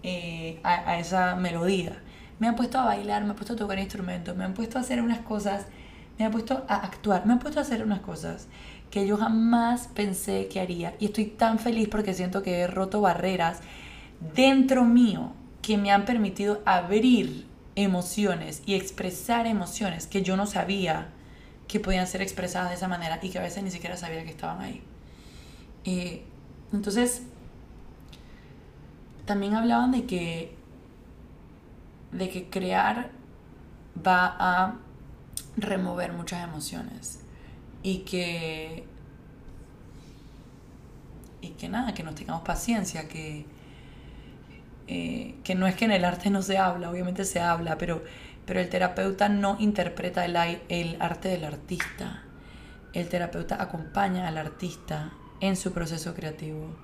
eh, 0.03 0.59
a, 0.63 0.91
a, 0.91 0.99
esa 0.99 1.35
melodía. 1.35 2.01
Me 2.39 2.47
han 2.47 2.55
puesto 2.55 2.77
a 2.77 2.85
bailar, 2.85 3.23
me 3.23 3.29
han 3.29 3.35
puesto 3.35 3.53
a 3.53 3.57
tocar 3.57 3.79
instrumentos, 3.79 4.35
me 4.35 4.43
han 4.43 4.53
puesto 4.53 4.77
a 4.77 4.81
hacer 4.81 5.01
unas 5.01 5.19
cosas, 5.19 5.65
me 6.17 6.25
han 6.25 6.31
puesto 6.31 6.65
a 6.67 6.75
actuar, 6.75 7.25
me 7.25 7.33
han 7.33 7.39
puesto 7.39 7.59
a 7.59 7.63
hacer 7.63 7.83
unas 7.83 8.01
cosas 8.01 8.47
que 8.91 9.05
yo 9.05 9.17
jamás 9.17 9.87
pensé 9.93 10.47
que 10.47 10.59
haría. 10.59 10.95
Y 10.99 11.05
estoy 11.05 11.25
tan 11.25 11.59
feliz 11.59 11.87
porque 11.89 12.13
siento 12.13 12.41
que 12.41 12.59
he 12.59 12.67
roto 12.67 13.01
barreras 13.01 13.59
dentro 14.35 14.85
mío 14.85 15.33
que 15.61 15.77
me 15.77 15.91
han 15.91 16.05
permitido 16.05 16.61
abrir 16.65 17.47
emociones 17.75 18.61
y 18.65 18.73
expresar 18.75 19.47
emociones 19.47 20.07
que 20.07 20.23
yo 20.23 20.35
no 20.35 20.45
sabía 20.45 21.09
que 21.67 21.79
podían 21.79 22.07
ser 22.07 22.21
expresadas 22.21 22.69
de 22.69 22.75
esa 22.75 22.87
manera 22.87 23.19
y 23.21 23.29
que 23.29 23.37
a 23.37 23.41
veces 23.41 23.63
ni 23.63 23.71
siquiera 23.71 23.95
sabía 23.95 24.23
que 24.23 24.31
estaban 24.31 24.61
ahí. 24.61 24.81
Eh, 25.85 26.23
entonces, 26.73 27.21
también 29.25 29.53
hablaban 29.53 29.91
de 29.91 30.05
que, 30.05 30.55
de 32.11 32.29
que 32.29 32.49
crear 32.49 33.11
va 34.05 34.35
a 34.39 34.75
remover 35.57 36.13
muchas 36.13 36.43
emociones 36.43 37.19
y 37.83 37.99
que 37.99 38.85
y 41.41 41.49
que 41.51 41.69
nada, 41.69 41.93
que 41.93 42.03
nos 42.03 42.15
tengamos 42.15 42.43
paciencia, 42.43 43.07
que, 43.07 43.45
eh, 44.87 45.35
que 45.43 45.55
no 45.55 45.67
es 45.67 45.75
que 45.75 45.85
en 45.85 45.91
el 45.91 46.05
arte 46.05 46.29
no 46.29 46.41
se 46.41 46.57
habla, 46.57 46.89
obviamente 46.89 47.25
se 47.25 47.39
habla, 47.39 47.77
pero, 47.77 48.03
pero 48.45 48.59
el 48.59 48.69
terapeuta 48.69 49.29
no 49.29 49.55
interpreta 49.59 50.25
el, 50.25 50.35
el 50.69 51.01
arte 51.01 51.29
del 51.29 51.45
artista. 51.45 52.23
El 52.93 53.07
terapeuta 53.07 53.61
acompaña 53.61 54.27
al 54.27 54.37
artista 54.37 55.11
en 55.41 55.55
su 55.55 55.71
proceso 55.71 56.13
creativo 56.15 56.75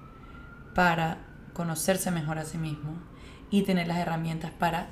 para 0.75 1.17
conocerse 1.53 2.11
mejor 2.11 2.37
a 2.37 2.45
sí 2.45 2.57
mismo 2.57 2.93
y 3.49 3.63
tener 3.63 3.87
las 3.87 3.97
herramientas 3.97 4.51
para 4.51 4.87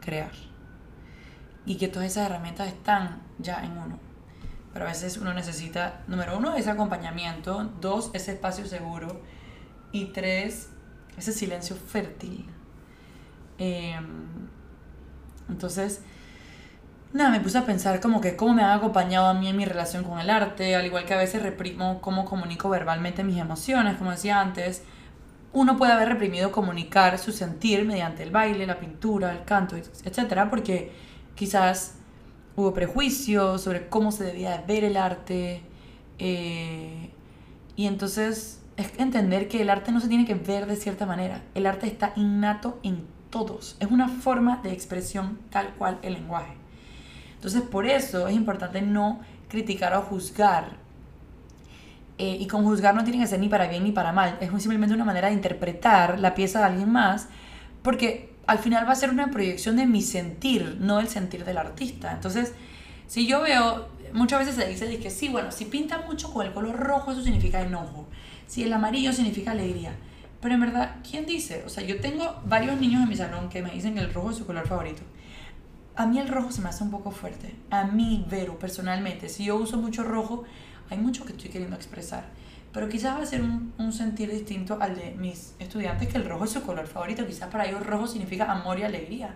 crear. 0.00 0.32
Y 1.64 1.76
que 1.76 1.88
todas 1.88 2.10
esas 2.10 2.26
herramientas 2.26 2.68
están 2.68 3.22
ya 3.38 3.64
en 3.64 3.72
uno. 3.78 4.11
Pero 4.72 4.86
a 4.86 4.88
veces 4.88 5.18
uno 5.18 5.34
necesita, 5.34 6.00
número 6.06 6.38
uno, 6.38 6.54
ese 6.54 6.70
acompañamiento, 6.70 7.70
dos, 7.80 8.10
ese 8.14 8.32
espacio 8.32 8.66
seguro 8.66 9.20
y 9.92 10.06
tres, 10.06 10.70
ese 11.16 11.32
silencio 11.32 11.76
fértil. 11.76 12.46
Em, 13.58 14.48
entonces, 15.48 16.00
nada, 17.12 17.30
me 17.30 17.40
puse 17.40 17.58
a 17.58 17.66
pensar 17.66 18.00
como 18.00 18.20
que 18.20 18.34
cómo 18.34 18.54
me 18.54 18.62
ha 18.62 18.74
acompañado 18.74 19.26
a 19.26 19.34
mí 19.34 19.48
en 19.48 19.56
mi 19.56 19.66
relación 19.66 20.04
con 20.04 20.18
el 20.18 20.30
arte, 20.30 20.74
al 20.74 20.86
igual 20.86 21.04
que 21.04 21.14
a 21.14 21.18
veces 21.18 21.42
reprimo 21.42 22.00
cómo 22.00 22.24
comunico 22.24 22.70
verbalmente 22.70 23.24
mis 23.24 23.38
emociones, 23.38 23.96
como 23.96 24.10
decía 24.10 24.40
antes. 24.40 24.82
Uno 25.52 25.76
puede 25.76 25.92
haber 25.92 26.08
reprimido 26.08 26.50
comunicar 26.50 27.18
su 27.18 27.30
sentir 27.30 27.84
mediante 27.84 28.22
el 28.22 28.30
baile, 28.30 28.66
la 28.66 28.78
pintura, 28.78 29.32
el 29.32 29.44
canto, 29.44 29.76
etcétera, 29.76 30.48
porque 30.48 30.92
quizás 31.34 31.96
hubo 32.56 32.74
prejuicios 32.74 33.62
sobre 33.62 33.88
cómo 33.88 34.12
se 34.12 34.24
debía 34.24 34.62
ver 34.66 34.84
el 34.84 34.96
arte. 34.96 35.62
Eh, 36.18 37.10
y 37.76 37.86
entonces 37.86 38.60
es 38.76 38.98
entender 38.98 39.48
que 39.48 39.62
el 39.62 39.70
arte 39.70 39.92
no 39.92 40.00
se 40.00 40.08
tiene 40.08 40.24
que 40.24 40.34
ver 40.34 40.66
de 40.66 40.76
cierta 40.76 41.06
manera. 41.06 41.42
El 41.54 41.66
arte 41.66 41.86
está 41.86 42.12
innato 42.16 42.78
en 42.82 43.06
todos. 43.30 43.76
Es 43.80 43.90
una 43.90 44.08
forma 44.08 44.58
de 44.62 44.72
expresión 44.72 45.38
tal 45.50 45.74
cual 45.74 45.98
el 46.02 46.14
lenguaje. 46.14 46.54
Entonces 47.34 47.62
por 47.62 47.86
eso 47.86 48.28
es 48.28 48.34
importante 48.34 48.82
no 48.82 49.20
criticar 49.48 49.94
o 49.94 50.02
juzgar. 50.02 50.80
Eh, 52.18 52.36
y 52.38 52.46
con 52.46 52.64
juzgar 52.64 52.94
no 52.94 53.04
tiene 53.04 53.18
que 53.18 53.26
ser 53.26 53.40
ni 53.40 53.48
para 53.48 53.66
bien 53.66 53.84
ni 53.84 53.92
para 53.92 54.12
mal. 54.12 54.38
Es 54.40 54.50
simplemente 54.62 54.94
una 54.94 55.04
manera 55.04 55.28
de 55.28 55.34
interpretar 55.34 56.20
la 56.20 56.34
pieza 56.34 56.60
de 56.60 56.66
alguien 56.66 56.90
más. 56.92 57.28
Porque 57.82 58.31
al 58.46 58.58
final 58.58 58.86
va 58.86 58.92
a 58.92 58.96
ser 58.96 59.10
una 59.10 59.30
proyección 59.30 59.76
de 59.76 59.86
mi 59.86 60.02
sentir, 60.02 60.78
no 60.80 61.00
el 61.00 61.08
sentir 61.08 61.44
del 61.44 61.58
artista. 61.58 62.12
Entonces, 62.12 62.52
si 63.06 63.26
yo 63.26 63.42
veo, 63.42 63.88
muchas 64.12 64.40
veces 64.40 64.54
se 64.54 64.66
dice 64.66 64.98
que 64.98 65.10
sí, 65.10 65.28
bueno, 65.28 65.52
si 65.52 65.66
pinta 65.66 65.98
mucho 65.98 66.32
con 66.32 66.46
el 66.46 66.52
color 66.52 66.76
rojo, 66.76 67.12
eso 67.12 67.22
significa 67.22 67.60
enojo. 67.60 68.08
Si 68.46 68.62
el 68.62 68.72
amarillo 68.72 69.12
significa 69.12 69.52
alegría. 69.52 69.94
Pero 70.40 70.54
en 70.54 70.60
verdad, 70.60 70.96
¿quién 71.08 71.24
dice? 71.24 71.62
O 71.64 71.68
sea, 71.68 71.84
yo 71.84 72.00
tengo 72.00 72.40
varios 72.44 72.80
niños 72.80 73.02
en 73.02 73.08
mi 73.08 73.16
salón 73.16 73.48
que 73.48 73.62
me 73.62 73.70
dicen 73.70 73.94
que 73.94 74.00
el 74.00 74.12
rojo 74.12 74.30
es 74.30 74.38
su 74.38 74.46
color 74.46 74.66
favorito. 74.66 75.02
A 75.94 76.06
mí 76.06 76.18
el 76.18 76.28
rojo 76.28 76.50
se 76.50 76.62
me 76.62 76.68
hace 76.68 76.82
un 76.82 76.90
poco 76.90 77.10
fuerte. 77.10 77.54
A 77.70 77.84
mí, 77.84 78.24
Vero, 78.28 78.58
personalmente, 78.58 79.28
si 79.28 79.44
yo 79.44 79.56
uso 79.56 79.76
mucho 79.76 80.02
rojo, 80.02 80.44
hay 80.90 80.98
mucho 80.98 81.24
que 81.24 81.32
estoy 81.32 81.50
queriendo 81.50 81.76
expresar. 81.76 82.24
Pero 82.72 82.88
quizás 82.88 83.18
va 83.18 83.22
a 83.22 83.26
ser 83.26 83.42
un, 83.42 83.72
un 83.78 83.92
sentir 83.92 84.30
distinto 84.30 84.78
al 84.80 84.96
de 84.96 85.14
mis 85.18 85.54
estudiantes, 85.58 86.08
que 86.08 86.16
el 86.16 86.24
rojo 86.24 86.44
es 86.44 86.50
su 86.50 86.62
color 86.62 86.86
favorito. 86.86 87.26
Quizás 87.26 87.48
para 87.50 87.66
ellos 87.66 87.84
rojo 87.86 88.06
significa 88.06 88.50
amor 88.50 88.78
y 88.78 88.82
alegría. 88.82 89.34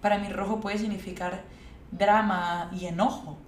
Para 0.00 0.18
mí 0.18 0.28
rojo 0.28 0.60
puede 0.60 0.78
significar 0.78 1.42
drama 1.90 2.70
y 2.72 2.86
enojo. 2.86 3.38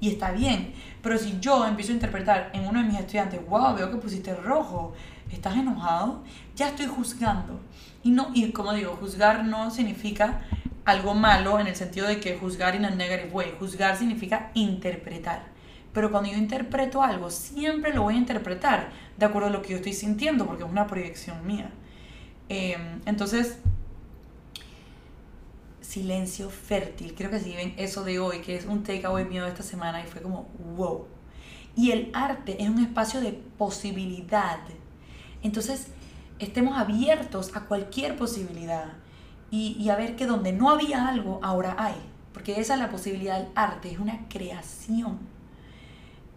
Y 0.00 0.10
está 0.10 0.30
bien. 0.30 0.72
Pero 1.02 1.18
si 1.18 1.38
yo 1.40 1.66
empiezo 1.66 1.92
a 1.92 1.94
interpretar 1.94 2.50
en 2.54 2.66
uno 2.66 2.80
de 2.80 2.86
mis 2.86 2.98
estudiantes, 2.98 3.44
wow, 3.46 3.74
veo 3.74 3.90
que 3.90 3.96
pusiste 3.96 4.34
rojo, 4.34 4.94
estás 5.30 5.56
enojado, 5.56 6.22
ya 6.54 6.68
estoy 6.68 6.86
juzgando. 6.86 7.60
Y, 8.02 8.10
no, 8.10 8.30
y 8.32 8.50
como 8.52 8.72
digo, 8.72 8.96
juzgar 8.96 9.44
no 9.44 9.70
significa 9.70 10.42
algo 10.84 11.14
malo 11.14 11.60
en 11.60 11.66
el 11.66 11.76
sentido 11.76 12.06
de 12.06 12.20
que 12.20 12.38
juzgar 12.38 12.74
in 12.74 12.84
a 12.84 12.90
negative 12.90 13.30
way. 13.32 13.54
Juzgar 13.58 13.96
significa 13.96 14.50
interpretar. 14.54 15.57
Pero 15.98 16.12
cuando 16.12 16.30
yo 16.30 16.38
interpreto 16.38 17.02
algo, 17.02 17.28
siempre 17.28 17.92
lo 17.92 18.02
voy 18.02 18.14
a 18.14 18.18
interpretar 18.18 18.90
de 19.16 19.26
acuerdo 19.26 19.48
a 19.48 19.50
lo 19.50 19.62
que 19.62 19.70
yo 19.70 19.76
estoy 19.78 19.94
sintiendo, 19.94 20.46
porque 20.46 20.62
es 20.62 20.70
una 20.70 20.86
proyección 20.86 21.44
mía. 21.44 21.72
Eh, 22.48 22.76
entonces, 23.04 23.58
silencio 25.80 26.50
fértil. 26.50 27.16
Creo 27.16 27.30
que 27.30 27.36
así 27.38 27.52
ven 27.52 27.74
eso 27.78 28.04
de 28.04 28.20
hoy, 28.20 28.42
que 28.42 28.54
es 28.54 28.66
un 28.66 28.84
takeaway 28.84 29.24
mío 29.24 29.42
de 29.42 29.48
esta 29.48 29.64
semana 29.64 30.00
y 30.00 30.06
fue 30.06 30.22
como, 30.22 30.46
wow. 30.76 31.08
Y 31.74 31.90
el 31.90 32.12
arte 32.14 32.62
es 32.62 32.68
un 32.68 32.78
espacio 32.78 33.20
de 33.20 33.32
posibilidad. 33.32 34.60
Entonces, 35.42 35.88
estemos 36.38 36.78
abiertos 36.78 37.56
a 37.56 37.62
cualquier 37.62 38.14
posibilidad 38.14 38.92
y, 39.50 39.76
y 39.80 39.88
a 39.88 39.96
ver 39.96 40.14
que 40.14 40.26
donde 40.26 40.52
no 40.52 40.70
había 40.70 41.08
algo, 41.08 41.40
ahora 41.42 41.74
hay. 41.76 41.96
Porque 42.32 42.60
esa 42.60 42.74
es 42.74 42.78
la 42.78 42.88
posibilidad 42.88 43.40
del 43.40 43.48
arte, 43.56 43.90
es 43.90 43.98
una 43.98 44.28
creación. 44.28 45.36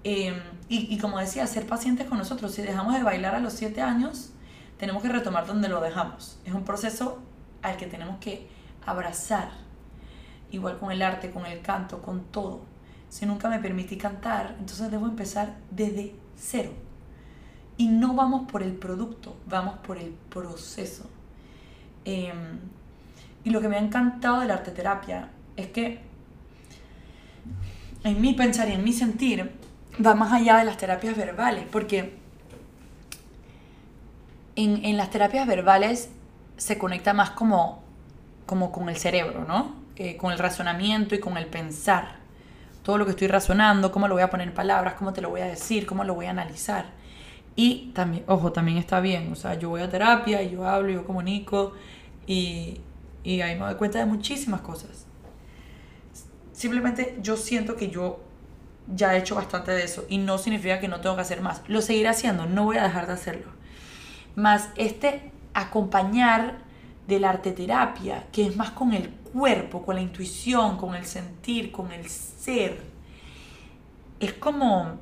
Eh, 0.03 0.34
y, 0.67 0.93
y 0.93 0.98
como 0.98 1.20
decía, 1.20 1.46
ser 1.48 1.67
pacientes 1.67 2.08
con 2.08 2.17
nosotros. 2.17 2.53
Si 2.53 2.62
dejamos 2.62 2.96
de 2.96 3.03
bailar 3.03 3.36
a 3.36 3.39
los 3.39 3.53
siete 3.53 3.81
años, 3.81 4.31
tenemos 4.77 5.03
que 5.03 5.10
retomar 5.10 5.46
donde 5.46 5.70
lo 5.70 5.79
dejamos. 5.81 6.39
Es 6.46 6.53
un 6.53 6.63
proceso 6.63 7.20
al 7.62 7.77
que 7.77 7.86
tenemos 7.86 8.17
que 8.20 8.48
abrazar, 8.86 9.51
igual 10.51 10.79
con 10.79 10.91
el 10.91 11.01
arte, 11.01 11.31
con 11.31 11.46
el 11.46 11.62
canto, 11.62 12.01
con 12.01 12.24
todo. 12.25 12.62
Si 13.10 13.25
nunca 13.25 13.50
me 13.50 13.60
permití 13.60 13.98
cantar, 13.98 14.55
entonces 14.60 14.89
debo 14.89 15.05
empezar 15.05 15.58
desde 15.70 16.15
cero. 16.36 16.72
Y 17.77 17.88
no 17.88 18.13
vamos 18.13 18.50
por 18.51 18.63
el 18.63 18.74
producto, 18.74 19.36
vamos 19.48 19.79
por 19.79 19.98
el 19.98 20.12
proceso. 20.29 21.10
Eh, 22.05 22.34
y 23.43 23.50
lo 23.50 23.62
que 23.62 23.67
me 23.67 23.75
ha 23.75 23.79
encantado 23.79 24.39
de 24.39 24.48
la 24.48 24.55
arte 24.55 24.72
terapia 24.72 25.29
es 25.55 25.67
que 25.67 26.00
en 28.03 28.22
mi 28.22 28.34
pensar 28.34 28.70
y 28.70 28.74
en 28.74 28.84
mi 28.84 28.93
sentir 28.93 29.51
va 30.06 30.16
más 30.16 30.32
allá 30.34 30.58
de 30.58 30.66
las 30.66 30.78
terapias 30.78 31.16
verbales, 31.18 31.66
porque 31.72 32.18
en, 34.56 34.86
en 34.86 34.98
las 34.98 35.10
terapias 35.10 35.48
verbales 35.48 36.10
se 36.58 36.78
conecta 36.78 37.14
más 37.14 37.32
como 37.32 37.82
como 38.52 38.74
con 38.74 38.90
el 38.90 38.98
cerebro, 38.98 39.46
¿no? 39.48 39.76
Eh, 39.96 40.18
con 40.18 40.34
el 40.34 40.38
razonamiento 40.38 41.16
y 41.16 41.22
con 41.22 41.38
el 41.38 41.46
pensar. 41.46 42.18
Todo 42.84 42.98
lo 42.98 43.06
que 43.06 43.12
estoy 43.12 43.30
razonando, 43.30 43.94
cómo 43.94 44.10
lo 44.10 44.16
voy 44.16 44.24
a 44.24 44.30
poner 44.30 44.50
en 44.50 44.54
palabras, 44.54 44.96
cómo 44.96 45.14
te 45.14 45.22
lo 45.22 45.30
voy 45.30 45.40
a 45.40 45.46
decir, 45.46 45.86
cómo 45.86 46.04
lo 46.04 46.16
voy 46.16 46.26
a 46.26 46.32
analizar. 46.32 46.88
Y 47.56 47.92
también, 47.94 48.26
ojo, 48.28 48.52
también 48.52 48.78
está 48.78 49.00
bien, 49.00 49.32
o 49.32 49.36
sea, 49.38 49.54
yo 49.54 49.70
voy 49.70 49.82
a 49.82 49.90
terapia 49.90 50.42
yo 50.44 50.68
hablo, 50.68 50.90
yo 50.90 51.06
comunico 51.06 51.72
y, 52.28 52.82
y 53.24 53.40
ahí 53.40 53.56
me 53.56 53.66
doy 53.68 53.76
cuenta 53.76 54.00
de 54.00 54.06
muchísimas 54.06 54.60
cosas. 54.60 55.06
Simplemente 56.52 57.20
yo 57.22 57.38
siento 57.38 57.78
que 57.78 57.90
yo 57.90 58.20
ya 58.88 59.16
he 59.16 59.20
hecho 59.20 59.36
bastante 59.36 59.72
de 59.72 59.84
eso 59.84 60.06
y 60.10 60.18
no 60.18 60.38
significa 60.38 60.80
que 60.80 60.88
no 60.88 61.02
tengo 61.02 61.16
que 61.16 61.22
hacer 61.22 61.42
más. 61.42 61.62
Lo 61.68 61.82
seguiré 61.82 62.10
haciendo, 62.10 62.46
no 62.46 62.66
voy 62.66 62.77
a 62.77 62.84
dejar 62.84 63.08
de 63.08 63.14
hacerlo. 63.14 63.51
Más 64.36 64.70
este 64.75 65.32
acompañar 65.53 66.60
de 67.08 67.20
la 67.20 67.29
arte 67.29 67.51
terapia, 67.51 68.27
que 68.32 68.46
es 68.46 68.55
más 68.55 68.72
con 68.72 68.94
el 68.94 69.10
cuerpo, 69.10 69.84
con 69.84 69.96
la 69.96 70.01
intuición, 70.01 70.77
con 70.77 70.96
el 70.96 71.05
sentir, 71.05 71.72
con 71.72 71.92
el 71.92 72.08
ser. 72.10 72.82
Es 74.20 74.34
como 74.34 75.00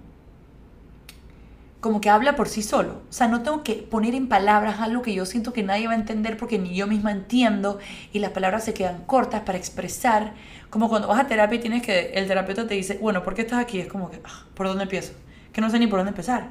como 1.79 2.01
que 2.01 2.09
habla 2.09 2.35
por 2.35 2.49
sí 2.49 2.61
solo. 2.61 3.01
O 3.09 3.13
sea, 3.13 3.27
no 3.27 3.41
tengo 3.41 3.63
que 3.63 3.75
poner 3.75 4.13
en 4.13 4.27
palabras 4.27 4.81
algo 4.81 5.01
que 5.01 5.13
yo 5.13 5.25
siento 5.25 5.53
que 5.53 5.63
nadie 5.63 5.87
va 5.87 5.93
a 5.93 5.97
entender 5.97 6.37
porque 6.37 6.59
ni 6.59 6.75
yo 6.75 6.87
misma 6.87 7.11
entiendo 7.11 7.79
y 8.11 8.19
las 8.19 8.31
palabras 8.31 8.65
se 8.65 8.73
quedan 8.73 9.05
cortas 9.05 9.41
para 9.41 9.57
expresar. 9.57 10.33
Como 10.69 10.89
cuando 10.89 11.07
vas 11.07 11.19
a 11.19 11.27
terapia 11.27 11.57
y 11.57 11.61
tienes 11.61 11.81
que, 11.81 12.11
el 12.13 12.27
terapeuta 12.27 12.67
te 12.67 12.73
dice, 12.73 12.97
bueno, 13.01 13.23
¿por 13.23 13.33
qué 13.33 13.41
estás 13.43 13.59
aquí? 13.59 13.79
Es 13.79 13.87
como 13.87 14.11
que, 14.11 14.21
ah, 14.25 14.45
¿por 14.53 14.67
dónde 14.67 14.83
empiezo? 14.83 15.13
Que 15.53 15.61
no 15.61 15.69
sé 15.69 15.79
ni 15.79 15.87
por 15.87 15.99
dónde 15.99 16.09
empezar. 16.09 16.49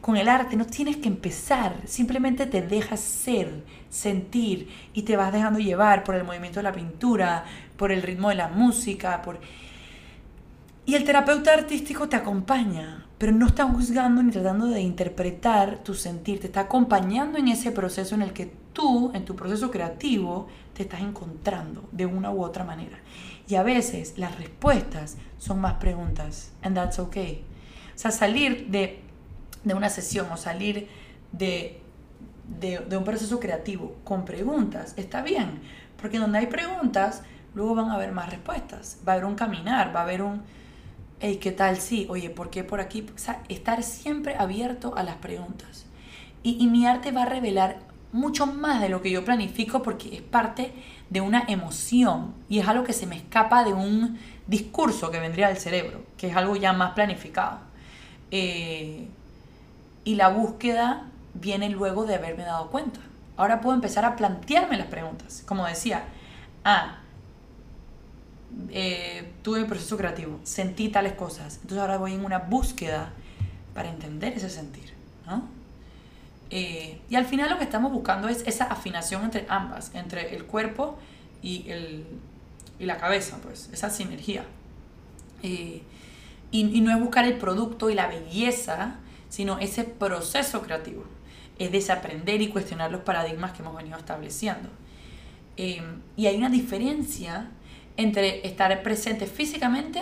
Con 0.00 0.16
el 0.16 0.28
arte 0.28 0.56
no 0.56 0.64
tienes 0.64 0.96
que 0.98 1.08
empezar, 1.08 1.74
simplemente 1.84 2.46
te 2.46 2.62
dejas 2.62 3.00
ser, 3.00 3.64
sentir 3.90 4.68
y 4.92 5.02
te 5.02 5.16
vas 5.16 5.32
dejando 5.32 5.58
llevar 5.58 6.04
por 6.04 6.14
el 6.14 6.22
movimiento 6.22 6.60
de 6.60 6.62
la 6.62 6.72
pintura, 6.72 7.44
por 7.76 7.90
el 7.90 8.02
ritmo 8.02 8.28
de 8.28 8.36
la 8.36 8.48
música, 8.48 9.22
por... 9.22 9.40
Y 10.88 10.94
el 10.94 11.04
terapeuta 11.04 11.52
artístico 11.52 12.08
te 12.08 12.16
acompaña, 12.16 13.04
pero 13.18 13.30
no 13.30 13.48
está 13.48 13.64
juzgando 13.64 14.22
ni 14.22 14.32
tratando 14.32 14.64
de 14.68 14.80
interpretar 14.80 15.84
tu 15.84 15.92
sentir, 15.92 16.40
te 16.40 16.46
está 16.46 16.60
acompañando 16.60 17.36
en 17.36 17.48
ese 17.48 17.72
proceso 17.72 18.14
en 18.14 18.22
el 18.22 18.32
que 18.32 18.50
tú, 18.72 19.10
en 19.12 19.26
tu 19.26 19.36
proceso 19.36 19.70
creativo, 19.70 20.48
te 20.72 20.84
estás 20.84 21.02
encontrando 21.02 21.86
de 21.92 22.06
una 22.06 22.30
u 22.30 22.42
otra 22.42 22.64
manera. 22.64 22.96
Y 23.46 23.56
a 23.56 23.62
veces 23.62 24.14
las 24.16 24.38
respuestas 24.38 25.18
son 25.36 25.60
más 25.60 25.74
preguntas, 25.74 26.52
and 26.62 26.74
that's 26.74 26.98
okay. 26.98 27.44
O 27.94 27.98
sea, 27.98 28.10
salir 28.10 28.68
de, 28.68 29.02
de 29.64 29.74
una 29.74 29.90
sesión 29.90 30.32
o 30.32 30.38
salir 30.38 30.88
de, 31.32 31.82
de, 32.58 32.78
de 32.78 32.96
un 32.96 33.04
proceso 33.04 33.38
creativo 33.38 33.94
con 34.04 34.24
preguntas 34.24 34.94
está 34.96 35.20
bien, 35.20 35.60
porque 36.00 36.18
donde 36.18 36.38
hay 36.38 36.46
preguntas, 36.46 37.24
luego 37.54 37.74
van 37.74 37.90
a 37.90 37.96
haber 37.96 38.12
más 38.12 38.30
respuestas, 38.30 39.00
va 39.06 39.12
a 39.12 39.16
haber 39.16 39.26
un 39.26 39.34
caminar, 39.34 39.94
va 39.94 40.00
a 40.00 40.04
haber 40.04 40.22
un 40.22 40.40
hey, 41.20 41.38
¿qué 41.40 41.52
tal? 41.52 41.78
Sí, 41.78 42.06
oye, 42.08 42.30
¿por 42.30 42.50
qué 42.50 42.64
por 42.64 42.80
aquí? 42.80 43.06
O 43.14 43.18
sea, 43.18 43.42
estar 43.48 43.82
siempre 43.82 44.36
abierto 44.36 44.94
a 44.96 45.02
las 45.02 45.16
preguntas. 45.16 45.86
Y, 46.42 46.62
y, 46.62 46.66
mi 46.68 46.86
arte 46.86 47.12
va 47.12 47.22
a 47.22 47.26
revelar 47.26 47.80
mucho 48.12 48.46
más 48.46 48.80
de 48.80 48.88
lo 48.88 49.02
que 49.02 49.10
yo 49.10 49.24
planifico 49.24 49.82
porque 49.82 50.14
es 50.16 50.22
parte 50.22 50.72
de 51.10 51.20
una 51.20 51.44
emoción 51.48 52.34
y 52.48 52.60
es 52.60 52.68
algo 52.68 52.84
que 52.84 52.92
se 52.92 53.06
me 53.06 53.16
escapa 53.16 53.64
de 53.64 53.72
un 53.72 54.18
discurso 54.46 55.10
que 55.10 55.20
vendría 55.20 55.48
del 55.48 55.58
cerebro, 55.58 56.02
que 56.16 56.28
es 56.28 56.36
algo 56.36 56.56
ya 56.56 56.72
más 56.72 56.92
planificado. 56.92 57.58
Eh, 58.30 59.08
y 60.04 60.14
la 60.14 60.28
búsqueda 60.28 61.06
viene 61.34 61.68
luego 61.68 62.06
de 62.06 62.14
haberme 62.14 62.44
dado 62.44 62.70
cuenta. 62.70 63.00
Ahora 63.36 63.60
puedo 63.60 63.74
empezar 63.74 64.04
a 64.04 64.16
plantearme 64.16 64.76
las 64.76 64.86
preguntas. 64.86 65.42
Como 65.46 65.66
decía, 65.66 66.04
ah, 66.64 66.98
eh, 68.70 69.32
tuve 69.42 69.62
un 69.62 69.68
proceso 69.68 69.96
creativo, 69.96 70.40
sentí 70.42 70.88
tales 70.88 71.12
cosas. 71.14 71.56
Entonces 71.56 71.78
ahora 71.78 71.98
voy 71.98 72.14
en 72.14 72.24
una 72.24 72.38
búsqueda 72.38 73.12
para 73.74 73.90
entender 73.90 74.32
ese 74.34 74.50
sentir. 74.50 74.92
¿no? 75.26 75.48
Eh, 76.50 77.00
y 77.10 77.16
al 77.16 77.26
final 77.26 77.50
lo 77.50 77.58
que 77.58 77.64
estamos 77.64 77.92
buscando 77.92 78.28
es 78.28 78.42
esa 78.46 78.64
afinación 78.64 79.24
entre 79.24 79.46
ambas, 79.48 79.94
entre 79.94 80.34
el 80.34 80.44
cuerpo 80.44 80.98
y, 81.42 81.68
el, 81.70 82.06
y 82.78 82.86
la 82.86 82.96
cabeza, 82.96 83.38
pues, 83.42 83.68
esa 83.72 83.90
sinergia. 83.90 84.44
Eh, 85.42 85.82
y, 86.50 86.60
y, 86.60 86.80
no 86.80 86.90
es 86.90 86.98
buscar 86.98 87.26
el 87.26 87.36
producto 87.36 87.90
y 87.90 87.94
la 87.94 88.06
belleza, 88.06 88.96
sino 89.28 89.58
ese 89.58 89.84
proceso 89.84 90.62
creativo. 90.62 91.04
Es 91.58 91.70
desaprender 91.70 92.40
y 92.40 92.48
cuestionar 92.48 92.90
los 92.90 93.02
paradigmas 93.02 93.52
que 93.52 93.62
hemos 93.62 93.76
venido 93.76 93.98
estableciendo. 93.98 94.70
Eh, 95.58 95.82
y 96.16 96.26
hay 96.26 96.36
una 96.36 96.48
diferencia 96.48 97.50
entre 97.98 98.46
estar 98.46 98.82
presente 98.82 99.26
físicamente, 99.26 100.00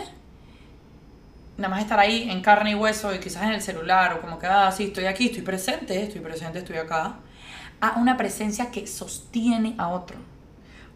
nada 1.56 1.70
más 1.70 1.80
estar 1.80 1.98
ahí 1.98 2.30
en 2.30 2.42
carne 2.42 2.72
y 2.72 2.74
hueso 2.74 3.14
y 3.14 3.18
quizás 3.18 3.44
en 3.44 3.52
el 3.52 3.62
celular 3.62 4.12
o 4.12 4.20
como 4.20 4.38
que, 4.38 4.46
ah, 4.46 4.70
sí, 4.70 4.84
estoy 4.84 5.06
aquí, 5.06 5.26
estoy 5.26 5.40
presente, 5.40 6.02
estoy 6.02 6.20
presente, 6.20 6.58
estoy 6.58 6.76
acá, 6.76 7.16
a 7.80 7.98
una 7.98 8.18
presencia 8.18 8.70
que 8.70 8.86
sostiene 8.86 9.74
a 9.78 9.88
otro. 9.88 10.18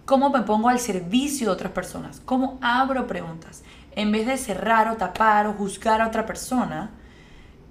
¿Cómo 0.05 0.29
me 0.29 0.43
pongo 0.43 0.69
al 0.69 0.79
servicio 0.79 1.47
de 1.47 1.53
otras 1.55 1.73
personas? 1.73 2.21
¿Cómo 2.27 2.59
abro 2.61 3.07
preguntas? 3.07 3.63
En 3.97 4.13
vez 4.13 4.27
de 4.27 4.37
cerrar 4.37 4.89
o 4.91 4.97
tapar 4.97 5.47
o 5.47 5.55
juzgar 5.55 6.03
a 6.03 6.09
otra 6.09 6.27
persona, 6.27 6.91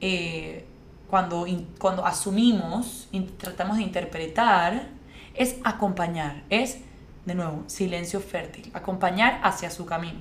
eh, 0.01 0.65
cuando, 1.07 1.45
cuando 1.77 2.03
asumimos, 2.03 3.07
tratamos 3.37 3.77
de 3.77 3.83
interpretar, 3.83 4.87
es 5.35 5.57
acompañar, 5.63 6.43
es 6.49 6.79
de 7.25 7.35
nuevo, 7.35 7.63
silencio 7.67 8.19
fértil, 8.19 8.71
acompañar 8.73 9.39
hacia 9.43 9.69
su 9.69 9.85
camino. 9.85 10.19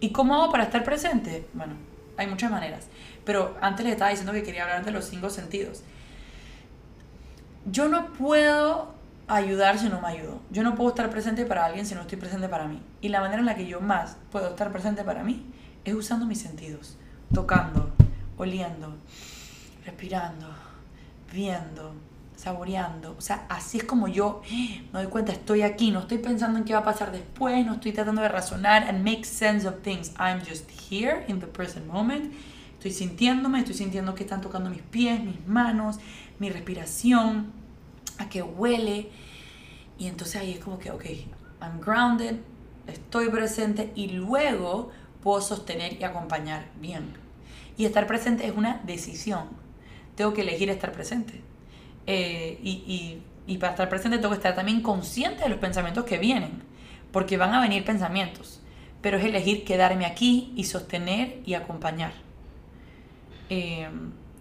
¿Y 0.00 0.10
cómo 0.10 0.34
hago 0.34 0.52
para 0.52 0.64
estar 0.64 0.84
presente? 0.84 1.46
Bueno, 1.54 1.74
hay 2.16 2.26
muchas 2.26 2.50
maneras, 2.50 2.86
pero 3.24 3.56
antes 3.60 3.84
les 3.84 3.92
estaba 3.92 4.10
diciendo 4.10 4.32
que 4.32 4.42
quería 4.42 4.64
hablar 4.64 4.84
de 4.84 4.90
los 4.90 5.04
cinco 5.06 5.30
sentidos. 5.30 5.82
yo 7.70 7.88
no 7.88 8.12
puedo 8.14 8.98
ayudar 9.28 9.78
si 9.78 9.88
no 9.88 10.00
me 10.00 10.08
ayudo. 10.08 10.40
Yo 10.50 10.62
no 10.62 10.74
puedo 10.74 10.90
estar 10.90 11.10
presente 11.10 11.44
para 11.44 11.66
alguien 11.66 11.86
si 11.86 11.94
no 11.94 12.00
estoy 12.00 12.18
presente 12.18 12.48
para 12.48 12.66
mí. 12.66 12.82
Y 13.00 13.08
la 13.08 13.20
manera 13.20 13.40
en 13.40 13.46
la 13.46 13.54
que 13.54 13.66
yo 13.66 13.80
más 13.80 14.16
puedo 14.32 14.48
estar 14.48 14.72
presente 14.72 15.04
para 15.04 15.22
mí 15.22 15.46
es 15.84 15.94
usando 15.94 16.26
mis 16.26 16.40
sentidos, 16.40 16.96
tocando, 17.32 17.92
oliendo, 18.36 18.96
respirando, 19.84 20.48
viendo, 21.32 21.92
saboreando. 22.38 23.16
O 23.18 23.20
sea, 23.20 23.44
así 23.48 23.78
es 23.78 23.84
como 23.84 24.06
yo 24.06 24.42
me 24.92 25.02
doy 25.02 25.10
cuenta, 25.10 25.32
estoy 25.32 25.62
aquí, 25.62 25.90
no 25.90 26.00
estoy 26.00 26.18
pensando 26.18 26.58
en 26.58 26.64
qué 26.64 26.72
va 26.72 26.80
a 26.80 26.84
pasar 26.84 27.10
después, 27.10 27.66
no 27.66 27.74
estoy 27.74 27.92
tratando 27.92 28.22
de 28.22 28.28
razonar 28.28 28.84
and 28.84 29.04
make 29.04 29.24
sense 29.24 29.66
of 29.66 29.82
things. 29.82 30.12
I'm 30.18 30.40
just 30.40 30.70
here 30.90 31.24
in 31.28 31.40
the 31.40 31.46
present 31.46 31.86
moment. 31.86 32.32
Estoy 32.74 32.92
sintiéndome, 32.92 33.58
estoy 33.58 33.74
sintiendo 33.74 34.14
que 34.14 34.22
están 34.22 34.40
tocando 34.40 34.70
mis 34.70 34.82
pies, 34.82 35.20
mis 35.22 35.44
manos, 35.48 35.98
mi 36.38 36.48
respiración, 36.48 37.52
a 38.18 38.28
qué 38.28 38.42
huele. 38.42 39.10
Y 39.98 40.06
entonces 40.06 40.40
ahí 40.40 40.52
es 40.52 40.60
como 40.60 40.78
que, 40.78 40.92
ok, 40.92 41.04
I'm 41.60 41.80
grounded, 41.80 42.36
estoy 42.86 43.30
presente 43.30 43.90
y 43.96 44.10
luego 44.10 44.92
puedo 45.24 45.40
sostener 45.40 46.00
y 46.00 46.04
acompañar 46.04 46.66
bien. 46.80 47.14
Y 47.76 47.84
estar 47.84 48.06
presente 48.06 48.46
es 48.46 48.56
una 48.56 48.80
decisión. 48.84 49.48
Tengo 50.14 50.32
que 50.32 50.42
elegir 50.42 50.70
estar 50.70 50.92
presente. 50.92 51.42
Eh, 52.10 52.58
y, 52.62 52.70
y, 52.70 53.22
y 53.46 53.58
para 53.58 53.72
estar 53.72 53.88
presente 53.90 54.16
tengo 54.16 54.30
que 54.30 54.36
estar 54.36 54.56
también 54.56 54.80
consciente 54.80 55.42
de 55.42 55.50
los 55.50 55.58
pensamientos 55.58 56.04
que 56.04 56.18
vienen. 56.18 56.62
Porque 57.12 57.36
van 57.36 57.54
a 57.54 57.60
venir 57.60 57.84
pensamientos. 57.84 58.60
Pero 59.02 59.18
es 59.18 59.24
elegir 59.24 59.64
quedarme 59.64 60.06
aquí 60.06 60.52
y 60.56 60.64
sostener 60.64 61.38
y 61.44 61.54
acompañar. 61.54 62.12
Eh, 63.50 63.88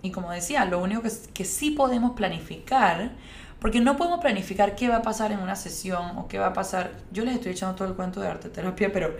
y 0.02 0.12
como 0.12 0.32
decía, 0.32 0.66
lo 0.66 0.82
único 0.82 1.02
que, 1.02 1.12
que 1.34 1.46
sí 1.46 1.72
podemos 1.72 2.12
planificar, 2.12 3.12
porque 3.60 3.82
no 3.82 3.98
podemos 3.98 4.20
planificar 4.20 4.76
qué 4.76 4.88
va 4.88 4.98
a 4.98 5.02
pasar 5.02 5.32
en 5.32 5.40
una 5.40 5.56
sesión 5.56 6.18
o 6.18 6.28
qué 6.28 6.38
va 6.38 6.48
a 6.48 6.54
pasar. 6.54 6.94
Yo 7.12 7.26
les 7.26 7.36
estoy 7.36 7.52
echando 7.52 7.76
todo 7.76 7.88
el 7.88 7.96
cuento 7.96 8.22
de 8.22 8.28
arte 8.28 8.50
terapia, 8.50 8.92
pero, 8.94 9.16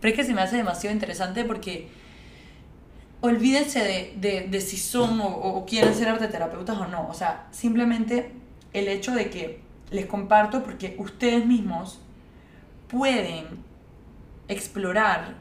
pero 0.00 0.12
es 0.12 0.16
que 0.18 0.24
se 0.24 0.34
me 0.34 0.42
hace 0.42 0.56
demasiado 0.56 0.94
interesante 0.94 1.44
porque 1.44 1.88
olvídense 3.26 4.14
de, 4.16 4.48
de, 4.48 4.60
si 4.60 4.76
son 4.76 5.20
o, 5.22 5.64
quieren 5.66 5.94
ser 5.94 6.08
arteterapeutas 6.08 6.78
o 6.78 6.86
no. 6.86 7.08
O 7.08 7.14
sea, 7.14 7.46
simplemente 7.50 8.32
el 8.72 8.88
hecho 8.88 9.12
de 9.12 9.30
que 9.30 9.60
les 9.90 10.06
comparto 10.06 10.62
porque 10.62 10.96
ustedes 10.98 11.46
mismos 11.46 12.00
pueden 12.88 13.46
explorar 14.48 15.34